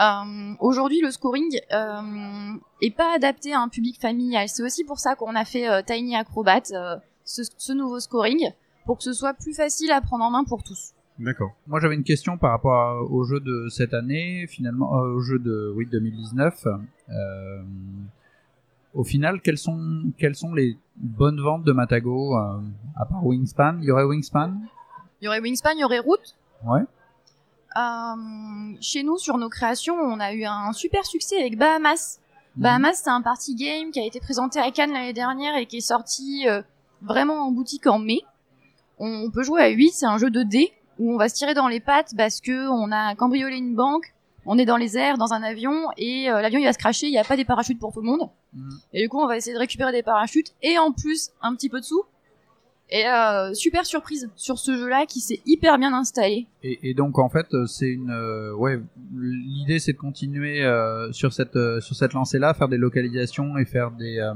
Euh, 0.00 0.54
Aujourd'hui, 0.60 1.02
le 1.02 1.10
scoring 1.10 1.60
euh, 1.70 2.56
est 2.80 2.96
pas 2.96 3.14
adapté 3.14 3.52
à 3.52 3.60
un 3.60 3.68
public 3.68 4.00
familial. 4.00 4.48
C'est 4.48 4.62
aussi 4.62 4.84
pour 4.84 5.00
ça 5.00 5.16
qu'on 5.16 5.34
a 5.34 5.44
fait 5.44 5.68
euh, 5.68 5.82
Tiny 5.82 6.16
Acrobat, 6.16 6.62
euh, 6.72 6.96
ce, 7.26 7.42
ce 7.58 7.74
nouveau 7.74 8.00
scoring, 8.00 8.52
pour 8.86 8.96
que 8.96 9.04
ce 9.04 9.12
soit 9.12 9.34
plus 9.34 9.52
facile 9.52 9.90
à 9.90 10.00
prendre 10.00 10.24
en 10.24 10.30
main 10.30 10.44
pour 10.44 10.62
tous. 10.62 10.94
D'accord. 11.18 11.52
Moi, 11.66 11.80
j'avais 11.80 11.96
une 11.96 12.04
question 12.04 12.38
par 12.38 12.50
rapport 12.52 12.74
à- 12.74 13.02
au 13.02 13.24
jeu 13.24 13.40
de 13.40 13.68
cette 13.70 13.92
année, 13.94 14.46
finalement, 14.48 14.96
euh, 15.02 15.14
au 15.14 15.20
jeu 15.20 15.38
de 15.38 15.72
oui 15.76 15.86
2019. 15.90 16.64
Euh, 17.10 17.62
au 18.94 19.02
final, 19.04 19.40
quelles 19.40 19.58
sont 19.58 20.04
quelles 20.16 20.36
sont 20.36 20.54
les 20.54 20.76
bonnes 20.96 21.40
ventes 21.40 21.64
de 21.64 21.72
Matago 21.72 22.36
euh, 22.36 22.60
à 22.96 23.04
part 23.04 23.24
Wingspan? 23.26 23.78
Il 23.80 23.86
y 23.86 23.90
aurait 23.90 24.04
Wingspan? 24.04 24.52
Il 25.20 25.24
y 25.24 25.28
aurait 25.28 25.40
Wingspan, 25.40 25.70
il 25.74 25.80
y 25.80 25.84
aurait 25.84 25.98
Root. 25.98 26.16
Ouais. 26.64 26.82
Euh, 27.76 28.76
chez 28.80 29.02
nous, 29.02 29.18
sur 29.18 29.36
nos 29.38 29.48
créations, 29.48 29.94
on 29.94 30.20
a 30.20 30.32
eu 30.32 30.44
un 30.44 30.72
super 30.72 31.04
succès 31.04 31.38
avec 31.40 31.58
Bahamas. 31.58 32.20
Bahamas, 32.56 32.94
c'est 33.04 33.10
un 33.10 33.22
party 33.22 33.54
game 33.54 33.90
qui 33.92 34.00
a 34.00 34.04
été 34.04 34.18
présenté 34.20 34.58
à 34.58 34.70
Cannes 34.72 34.92
l'année 34.92 35.12
dernière 35.12 35.56
et 35.56 35.66
qui 35.66 35.76
est 35.76 35.80
sorti 35.80 36.48
euh, 36.48 36.60
vraiment 37.02 37.46
en 37.46 37.52
boutique 37.52 37.86
en 37.86 37.98
mai. 38.00 38.20
On, 38.98 39.26
on 39.26 39.30
peut 39.30 39.44
jouer 39.44 39.62
à 39.62 39.68
8, 39.68 39.90
c'est 39.90 40.06
un 40.06 40.18
jeu 40.18 40.30
de 40.30 40.42
dés 40.42 40.72
où 40.98 41.12
on 41.14 41.16
va 41.16 41.28
se 41.28 41.34
tirer 41.34 41.54
dans 41.54 41.68
les 41.68 41.80
pattes 41.80 42.12
parce 42.16 42.40
que 42.40 42.68
on 42.68 42.90
a 42.92 43.14
cambriolé 43.14 43.56
une 43.56 43.74
banque, 43.74 44.14
on 44.46 44.58
est 44.58 44.64
dans 44.64 44.76
les 44.76 44.96
airs 44.96 45.18
dans 45.18 45.32
un 45.32 45.42
avion 45.42 45.88
et 45.96 46.30
euh, 46.30 46.40
l'avion 46.40 46.58
il 46.58 46.64
va 46.64 46.72
se 46.72 46.78
cracher, 46.78 47.06
il 47.06 47.10
n'y 47.10 47.18
a 47.18 47.24
pas 47.24 47.36
des 47.36 47.44
parachutes 47.44 47.78
pour 47.78 47.92
tout 47.92 48.00
le 48.00 48.06
monde. 48.06 48.28
Mhm. 48.54 48.70
Et 48.94 49.02
du 49.02 49.08
coup, 49.08 49.18
on 49.20 49.26
va 49.26 49.36
essayer 49.36 49.52
de 49.54 49.58
récupérer 49.58 49.92
des 49.92 50.02
parachutes 50.02 50.54
et 50.62 50.78
en 50.78 50.92
plus 50.92 51.30
un 51.42 51.54
petit 51.54 51.68
peu 51.68 51.80
de 51.80 51.84
sous. 51.84 52.02
Et 52.90 53.06
euh, 53.06 53.52
super 53.52 53.84
surprise 53.84 54.30
sur 54.34 54.58
ce 54.58 54.74
jeu-là 54.74 55.04
qui 55.04 55.20
s'est 55.20 55.40
hyper 55.44 55.76
bien 55.76 55.92
installé. 55.92 56.46
Et, 56.62 56.78
et 56.88 56.94
donc 56.94 57.18
en 57.18 57.28
fait, 57.28 57.46
euh, 57.52 57.66
c'est 57.66 57.90
une 57.90 58.10
euh, 58.10 58.54
ouais. 58.54 58.80
L'idée, 59.14 59.78
c'est 59.78 59.92
de 59.92 59.98
continuer 59.98 60.62
sur 61.12 61.32
cette 61.34 61.58
sur 61.80 61.94
cette 61.94 62.14
lancée-là, 62.14 62.54
faire 62.54 62.68
des 62.68 62.78
localisations 62.78 63.58
et 63.58 63.66
faire 63.66 63.90
des 63.90 64.18
euh, 64.18 64.32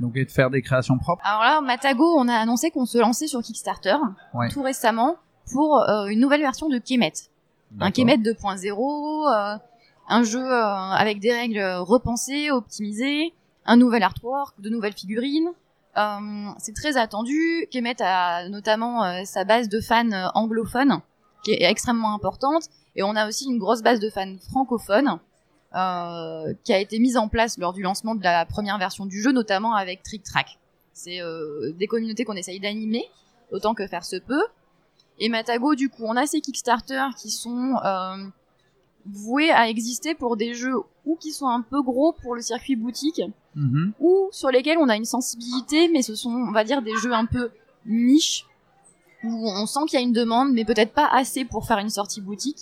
donc 0.00 0.16
et 0.16 0.24
de 0.24 0.30
faire 0.32 0.50
des 0.50 0.62
créations 0.62 0.98
propres. 0.98 1.22
Alors 1.24 1.42
là, 1.42 1.60
Matago, 1.60 2.04
on 2.18 2.26
a 2.26 2.34
annoncé 2.34 2.70
qu'on 2.72 2.86
se 2.86 2.98
lançait 2.98 3.28
sur 3.28 3.40
Kickstarter 3.40 3.96
Ouais. 4.34 4.48
tout 4.48 4.62
récemment 4.62 5.16
pour 5.52 5.78
euh, 5.78 6.06
une 6.06 6.20
nouvelle 6.20 6.40
version 6.40 6.68
de 6.68 6.78
Kemet. 6.78 7.12
Un. 7.80 7.90
Kemet 7.90 8.16
2.0, 8.16 9.56
euh, 9.56 9.58
un 10.08 10.22
jeu 10.22 10.44
euh, 10.44 10.64
avec 10.64 11.20
des 11.20 11.32
règles 11.32 11.62
repensées, 11.78 12.50
optimisées, 12.50 13.32
un 13.64 13.76
nouvel 13.76 14.02
artwork, 14.02 14.60
de 14.60 14.70
nouvelles 14.70 14.94
figurines. 14.94 15.50
C'est 16.58 16.74
très 16.74 16.98
attendu. 16.98 17.66
Kemet 17.72 18.02
a 18.02 18.50
notamment 18.50 19.24
sa 19.24 19.44
base 19.44 19.70
de 19.70 19.80
fans 19.80 20.30
anglophones 20.34 21.00
qui 21.42 21.52
est 21.52 21.62
extrêmement 21.62 22.12
importante 22.12 22.64
et 22.96 23.02
on 23.02 23.16
a 23.16 23.26
aussi 23.26 23.46
une 23.46 23.58
grosse 23.58 23.82
base 23.82 23.98
de 23.98 24.10
fans 24.10 24.36
francophones 24.50 25.18
euh, 25.76 26.54
qui 26.64 26.72
a 26.72 26.78
été 26.78 26.98
mise 26.98 27.18
en 27.18 27.28
place 27.28 27.58
lors 27.58 27.74
du 27.74 27.82
lancement 27.82 28.14
de 28.14 28.22
la 28.22 28.46
première 28.46 28.78
version 28.78 29.04
du 29.04 29.20
jeu, 29.20 29.32
notamment 29.32 29.74
avec 29.74 30.02
Trick 30.02 30.22
Track. 30.22 30.58
C'est 30.94 31.20
euh, 31.20 31.72
des 31.72 31.86
communautés 31.86 32.24
qu'on 32.24 32.36
essaye 32.36 32.60
d'animer 32.60 33.04
autant 33.52 33.74
que 33.74 33.86
faire 33.86 34.04
se 34.04 34.16
peut. 34.16 34.42
Et 35.18 35.28
Matago, 35.28 35.74
du 35.74 35.88
coup, 35.88 36.04
on 36.04 36.16
a 36.16 36.26
ces 36.26 36.40
Kickstarter 36.40 37.06
qui 37.16 37.30
sont 37.30 37.74
euh, 37.84 38.16
voués 39.06 39.50
à 39.50 39.68
exister 39.68 40.14
pour 40.14 40.36
des 40.36 40.54
jeux 40.54 40.76
ou 41.04 41.16
qui 41.16 41.32
sont 41.32 41.48
un 41.48 41.62
peu 41.62 41.82
gros 41.82 42.12
pour 42.12 42.34
le 42.34 42.42
circuit 42.42 42.76
boutique, 42.76 43.22
Mhm. 43.54 43.92
ou 44.00 44.28
sur 44.32 44.50
lesquels 44.50 44.76
on 44.78 44.88
a 44.88 44.96
une 44.96 45.06
sensibilité, 45.06 45.88
mais 45.88 46.02
ce 46.02 46.14
sont, 46.14 46.30
on 46.30 46.52
va 46.52 46.64
dire, 46.64 46.82
des 46.82 46.94
jeux 46.96 47.14
un 47.14 47.24
peu 47.24 47.50
niche, 47.86 48.44
où 49.24 49.48
on 49.48 49.64
sent 49.66 49.80
qu'il 49.88 49.98
y 49.98 50.02
a 50.02 50.04
une 50.04 50.12
demande, 50.12 50.52
mais 50.52 50.64
peut-être 50.66 50.92
pas 50.92 51.06
assez 51.06 51.44
pour 51.46 51.66
faire 51.66 51.78
une 51.78 51.88
sortie 51.88 52.20
boutique. 52.20 52.58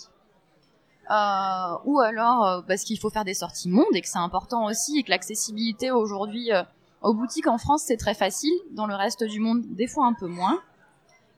Euh, 1.11 1.77
ou 1.85 1.99
alors 1.99 2.45
euh, 2.45 2.61
parce 2.67 2.83
qu'il 2.83 2.97
faut 2.97 3.11
faire 3.11 3.25
des 3.25 3.35
sorties 3.35 3.69
monde 3.69 3.85
et 3.93 4.01
que 4.01 4.07
c'est 4.07 4.17
important 4.17 4.65
aussi 4.65 4.97
et 4.97 5.03
que 5.03 5.11
l'accessibilité 5.11 5.91
aujourd'hui 5.91 6.51
euh, 6.51 6.63
aux 7.03 7.13
boutiques 7.13 7.45
en 7.45 7.59
France 7.59 7.83
c'est 7.85 7.97
très 7.97 8.15
facile, 8.15 8.53
dans 8.71 8.87
le 8.87 8.95
reste 8.95 9.23
du 9.23 9.39
monde 9.39 9.61
des 9.67 9.85
fois 9.85 10.07
un 10.07 10.13
peu 10.13 10.25
moins. 10.25 10.59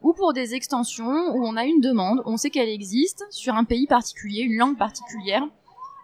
Ou 0.01 0.13
pour 0.13 0.33
des 0.33 0.53
extensions 0.53 1.35
où 1.35 1.45
on 1.45 1.55
a 1.57 1.65
une 1.65 1.81
demande, 1.81 2.21
on 2.25 2.37
sait 2.37 2.49
qu'elle 2.49 2.69
existe 2.69 3.25
sur 3.31 3.55
un 3.55 3.63
pays 3.63 3.87
particulier, 3.87 4.41
une 4.43 4.57
langue 4.57 4.77
particulière, 4.77 5.43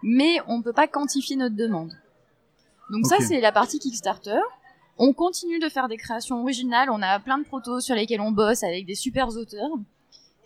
mais 0.02 0.38
on 0.48 0.58
ne 0.58 0.62
peut 0.62 0.72
pas 0.72 0.88
quantifier 0.88 1.36
notre 1.36 1.56
demande. 1.56 1.92
Donc 2.90 3.06
ça 3.06 3.16
c'est 3.20 3.40
la 3.40 3.52
partie 3.52 3.78
Kickstarter. 3.78 4.40
On 4.98 5.12
continue 5.12 5.58
de 5.58 5.68
faire 5.68 5.88
des 5.88 5.96
créations 5.96 6.40
originales, 6.42 6.88
on 6.90 7.02
a 7.02 7.18
plein 7.18 7.38
de 7.38 7.44
protos 7.44 7.80
sur 7.80 7.94
lesquels 7.94 8.20
on 8.20 8.30
bosse 8.32 8.62
avec 8.62 8.86
des 8.86 8.94
super 8.94 9.28
auteurs. 9.28 9.70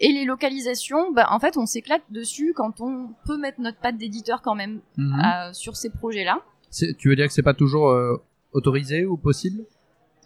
Et 0.00 0.12
les 0.12 0.24
localisations, 0.24 1.11
bah, 1.11 1.26
en 1.32 1.40
fait, 1.40 1.56
on 1.56 1.66
s'éclate 1.66 2.02
dessus 2.11 2.52
quand 2.54 2.80
on 2.80 3.08
peut 3.26 3.37
mettre 3.37 3.61
notre 3.61 3.78
patte 3.78 3.96
d'éditeur 3.98 4.42
quand 4.42 4.54
même 4.54 4.80
Mhm. 4.96 5.20
euh, 5.20 5.52
sur 5.52 5.76
ces 5.76 5.90
projets-là. 5.90 6.40
Tu 6.70 7.08
veux 7.08 7.16
dire 7.16 7.26
que 7.26 7.32
c'est 7.32 7.42
pas 7.42 7.52
toujours 7.52 7.88
euh, 7.88 8.16
autorisé 8.52 9.04
ou 9.06 9.16
possible? 9.16 9.64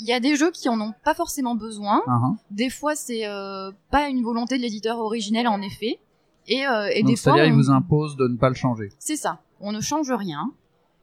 Il 0.03 0.09
y 0.09 0.13
a 0.13 0.21
des 0.21 0.35
jeux 0.37 0.51
qui 0.51 0.69
en 0.69 0.81
ont 0.81 0.93
pas 1.05 1.15
forcément 1.15 1.55
besoin. 1.55 2.03
Ah. 2.09 2.19
Des 2.51 2.71
fois, 2.71 2.95
c'est 2.97 3.27
euh, 3.27 3.71
pas 3.91 4.09
une 4.09 4.23
volonté 4.23 4.57
de 4.57 4.63
l'éditeur 4.63 4.99
originel, 4.99 5.47
en 5.49 5.63
effet. 5.63 6.01
Et, 6.49 6.67
euh, 6.67 6.89
et 6.93 7.03
Donc 7.03 7.11
des 7.13 7.17
fois, 7.17 7.35
on- 7.39 7.53
vous 7.55 7.71
imposent 7.71 8.17
de 8.17 8.27
ne 8.27 8.37
pas 8.37 8.49
le 8.49 8.55
changer. 8.57 8.89
c'est 8.99 9.17
ça. 9.17 9.39
On 9.61 9.71
ne 9.73 9.81
change 9.81 10.11
rien. 10.11 10.51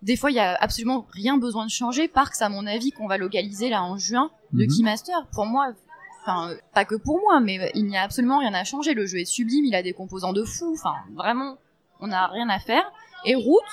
Des 0.01 0.17
fois, 0.17 0.31
il 0.31 0.35
y 0.35 0.39
a 0.39 0.53
absolument 0.55 1.07
rien 1.12 1.38
besoin 1.38 1.65
de 1.65 1.71
changer. 1.71 2.07
Parks, 2.09 2.41
à 2.41 2.49
mon 2.49 2.65
avis, 2.67 2.91
qu'on 2.91 3.07
va 3.07 3.17
localiser 3.17 3.69
là 3.69 3.83
en 3.83 3.97
juin 3.97 4.29
de 4.53 4.63
Mhm. 4.65 4.69
Keymaster. 4.69 5.27
Pour 5.33 5.45
moi, 5.45 5.71
enfin, 6.23 6.53
pas 6.73 6.83
que 6.85 6.95
pour 6.95 7.19
moi, 7.21 7.39
mais 7.39 7.71
il 7.75 7.85
n'y 7.85 7.97
a 7.97 8.03
absolument 8.03 8.39
rien 8.39 8.53
à 8.53 8.63
changer. 8.65 8.93
Le 8.93 9.05
jeu 9.05 9.19
est 9.19 9.25
sublime, 9.25 9.63
il 9.65 9.75
a 9.75 9.81
des 9.83 9.93
composants 9.93 10.33
de 10.33 10.43
fou. 10.43 10.73
Enfin, 10.73 10.93
vraiment, 11.15 11.57
on 12.01 12.07
n'a 12.07 12.27
rien 12.27 12.49
à 12.49 12.59
faire. 12.59 12.83
Et 13.25 13.35
Route, 13.35 13.63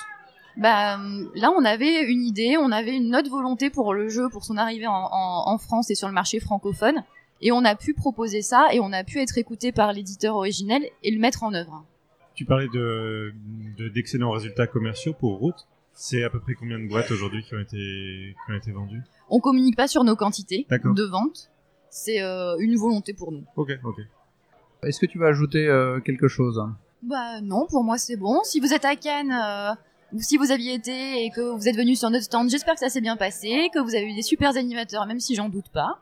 bah, 0.57 0.99
euh, 0.99 1.25
là, 1.35 1.51
on 1.57 1.63
avait 1.65 2.03
une 2.11 2.23
idée, 2.23 2.57
on 2.59 2.71
avait 2.71 2.95
une 2.97 3.15
autre 3.15 3.29
volonté 3.29 3.69
pour 3.69 3.93
le 3.93 4.09
jeu, 4.09 4.29
pour 4.29 4.43
son 4.43 4.57
arrivée 4.57 4.87
en, 4.87 4.93
en- 4.93 5.43
en 5.53 5.57
France 5.57 5.89
et 5.91 5.95
sur 5.95 6.07
le 6.07 6.13
marché 6.13 6.39
francophone. 6.39 7.03
Et 7.41 7.51
on 7.51 7.63
a 7.65 7.75
pu 7.75 7.93
proposer 7.93 8.41
ça 8.41 8.67
et 8.73 8.79
on 8.79 8.91
a 8.91 9.03
pu 9.03 9.19
être 9.19 9.37
écouté 9.37 9.71
par 9.71 9.93
l'éditeur 9.93 10.35
originel 10.35 10.83
et 11.03 11.11
le 11.11 11.19
mettre 11.19 11.43
en 11.43 11.53
œuvre. 11.53 11.85
Tu 12.33 12.45
parlais 12.45 12.67
de 12.73 13.33
de- 13.77 13.89
d'excellents 13.89 14.31
résultats 14.31 14.67
commerciaux 14.67 15.13
pour 15.13 15.37
Route. 15.37 15.67
C'est 15.93 16.23
à 16.23 16.29
peu 16.29 16.39
près 16.39 16.53
combien 16.53 16.77
de 16.79 16.87
boîtes 16.87 17.09
aujourd'hui 17.11 17.43
qui 17.43 17.55
ont 17.55 17.59
été 17.59 18.35
qui 18.45 18.51
ont 18.51 18.55
été 18.55 18.71
vendues? 18.71 19.01
On 19.29 19.39
communique 19.39 19.75
pas 19.75 19.87
sur 19.87 20.03
nos 20.03 20.15
quantités 20.15 20.65
de 20.69 21.03
vente. 21.03 21.49
C'est 21.89 22.21
euh, 22.21 22.55
une 22.59 22.75
volonté 22.75 23.13
pour 23.13 23.31
nous. 23.31 23.43
Ok, 23.55 23.71
ok. 23.83 23.99
Est-ce 24.83 24.99
que 24.99 25.05
tu 25.07 25.17
vas 25.17 25.27
ajouter 25.27 25.67
euh, 25.67 25.99
quelque 25.99 26.27
chose? 26.27 26.61
Bah 27.01 27.41
non, 27.41 27.65
pour 27.69 27.83
moi 27.83 27.97
c'est 27.97 28.17
bon. 28.17 28.41
Si 28.43 28.59
vous 28.59 28.73
êtes 28.73 28.85
à 28.85 28.95
Cannes, 28.95 29.31
euh, 29.31 29.73
si 30.19 30.37
vous 30.37 30.51
aviez 30.51 30.73
été 30.73 31.25
et 31.25 31.31
que 31.31 31.41
vous 31.41 31.67
êtes 31.67 31.75
venu 31.75 31.95
sur 31.95 32.09
notre 32.09 32.25
stand, 32.25 32.49
j'espère 32.49 32.73
que 32.73 32.79
ça 32.79 32.89
s'est 32.89 33.01
bien 33.01 33.17
passé, 33.17 33.69
que 33.73 33.79
vous 33.79 33.95
avez 33.95 34.05
eu 34.05 34.15
des 34.15 34.21
super 34.21 34.55
animateurs, 34.55 35.05
même 35.05 35.19
si 35.19 35.35
j'en 35.35 35.49
doute 35.49 35.69
pas. 35.69 35.99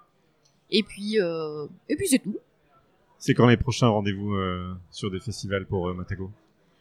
Et 0.71 0.83
puis, 0.83 1.19
euh, 1.19 1.67
et 1.89 1.95
puis 1.95 2.07
c'est 2.07 2.19
tout. 2.19 2.35
C'est 3.17 3.33
quand 3.33 3.47
les 3.47 3.57
prochains 3.57 3.87
rendez-vous 3.87 4.33
euh, 4.33 4.75
sur 4.91 5.09
des 5.09 5.19
festivals 5.19 5.65
pour 5.65 5.87
euh, 5.87 5.93
Matago? 5.93 6.29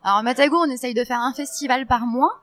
Alors 0.03 0.23
Matago, 0.23 0.57
on 0.57 0.71
essaye 0.71 0.95
de 0.95 1.05
faire 1.05 1.21
un 1.21 1.33
festival 1.33 1.87
par 1.87 2.07
mois. 2.07 2.43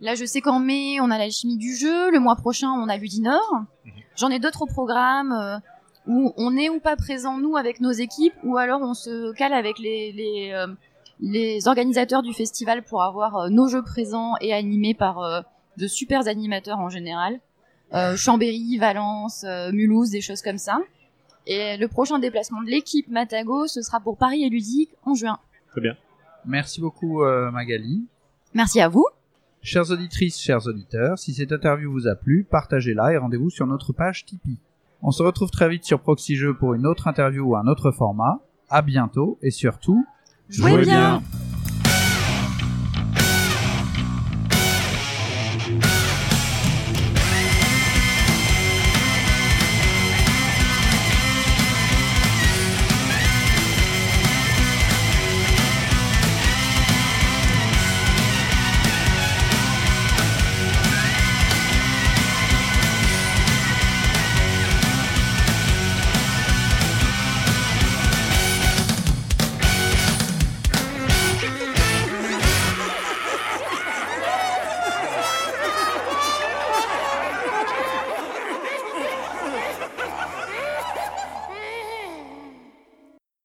Là, 0.00 0.14
je 0.14 0.24
sais 0.24 0.40
qu'en 0.40 0.58
mai, 0.58 1.00
on 1.00 1.10
a 1.10 1.18
la 1.18 1.30
chimie 1.30 1.56
du 1.56 1.74
jeu. 1.74 2.10
Le 2.10 2.18
mois 2.18 2.36
prochain, 2.36 2.70
on 2.70 2.88
a 2.88 2.96
l'Udinor. 2.96 3.42
Mhm. 3.84 3.92
J'en 4.16 4.30
ai 4.30 4.38
d'autres 4.38 4.66
programmes 4.66 5.32
euh, 5.32 5.58
où 6.06 6.32
on 6.36 6.56
est 6.56 6.68
ou 6.68 6.80
pas 6.80 6.96
présent 6.96 7.38
nous 7.38 7.56
avec 7.56 7.80
nos 7.80 7.92
équipes, 7.92 8.34
ou 8.44 8.56
alors 8.56 8.80
on 8.82 8.94
se 8.94 9.32
cale 9.32 9.52
avec 9.52 9.78
les 9.78 10.12
les, 10.12 10.66
les 11.20 11.68
organisateurs 11.68 12.22
du 12.22 12.32
festival 12.32 12.82
pour 12.82 13.02
avoir 13.02 13.36
euh, 13.36 13.48
nos 13.48 13.68
jeux 13.68 13.82
présents 13.82 14.34
et 14.40 14.52
animés 14.52 14.94
par 14.94 15.20
euh, 15.20 15.40
de 15.76 15.86
super 15.86 16.26
animateurs 16.28 16.78
en 16.78 16.88
général. 16.88 17.40
Euh, 17.92 18.16
Chambéry, 18.16 18.78
Valence, 18.78 19.44
euh, 19.44 19.70
Mulhouse, 19.72 20.10
des 20.10 20.20
choses 20.20 20.42
comme 20.42 20.58
ça. 20.58 20.78
Et 21.46 21.76
le 21.76 21.88
prochain 21.88 22.18
déplacement 22.18 22.62
de 22.62 22.68
l'équipe 22.68 23.08
Matago, 23.08 23.66
ce 23.66 23.82
sera 23.82 24.00
pour 24.00 24.16
Paris 24.16 24.44
et 24.44 24.48
Ludique 24.48 24.90
en 25.04 25.14
juin. 25.14 25.38
Très 25.70 25.80
bien. 25.80 25.94
Merci 26.46 26.80
beaucoup 26.80 27.22
euh, 27.22 27.50
Magali. 27.50 28.06
Merci 28.54 28.80
à 28.80 28.88
vous. 28.88 29.06
Chères 29.62 29.90
auditrices, 29.90 30.38
chers 30.40 30.66
auditeurs, 30.66 31.18
si 31.18 31.32
cette 31.34 31.52
interview 31.52 31.90
vous 31.90 32.06
a 32.06 32.14
plu, 32.14 32.46
partagez-la 32.50 33.12
et 33.12 33.16
rendez-vous 33.16 33.50
sur 33.50 33.66
notre 33.66 33.92
page 33.92 34.26
Tipeee. 34.26 34.58
On 35.02 35.10
se 35.10 35.22
retrouve 35.22 35.50
très 35.50 35.68
vite 35.68 35.84
sur 35.84 36.00
Proxy 36.00 36.36
Jeux 36.36 36.54
pour 36.54 36.74
une 36.74 36.86
autre 36.86 37.08
interview 37.08 37.44
ou 37.44 37.56
un 37.56 37.66
autre 37.66 37.90
format. 37.90 38.40
À 38.68 38.82
bientôt 38.82 39.38
et 39.42 39.50
surtout, 39.50 40.06
Jouez 40.50 40.84
bien. 40.84 40.84
bien. 40.84 41.22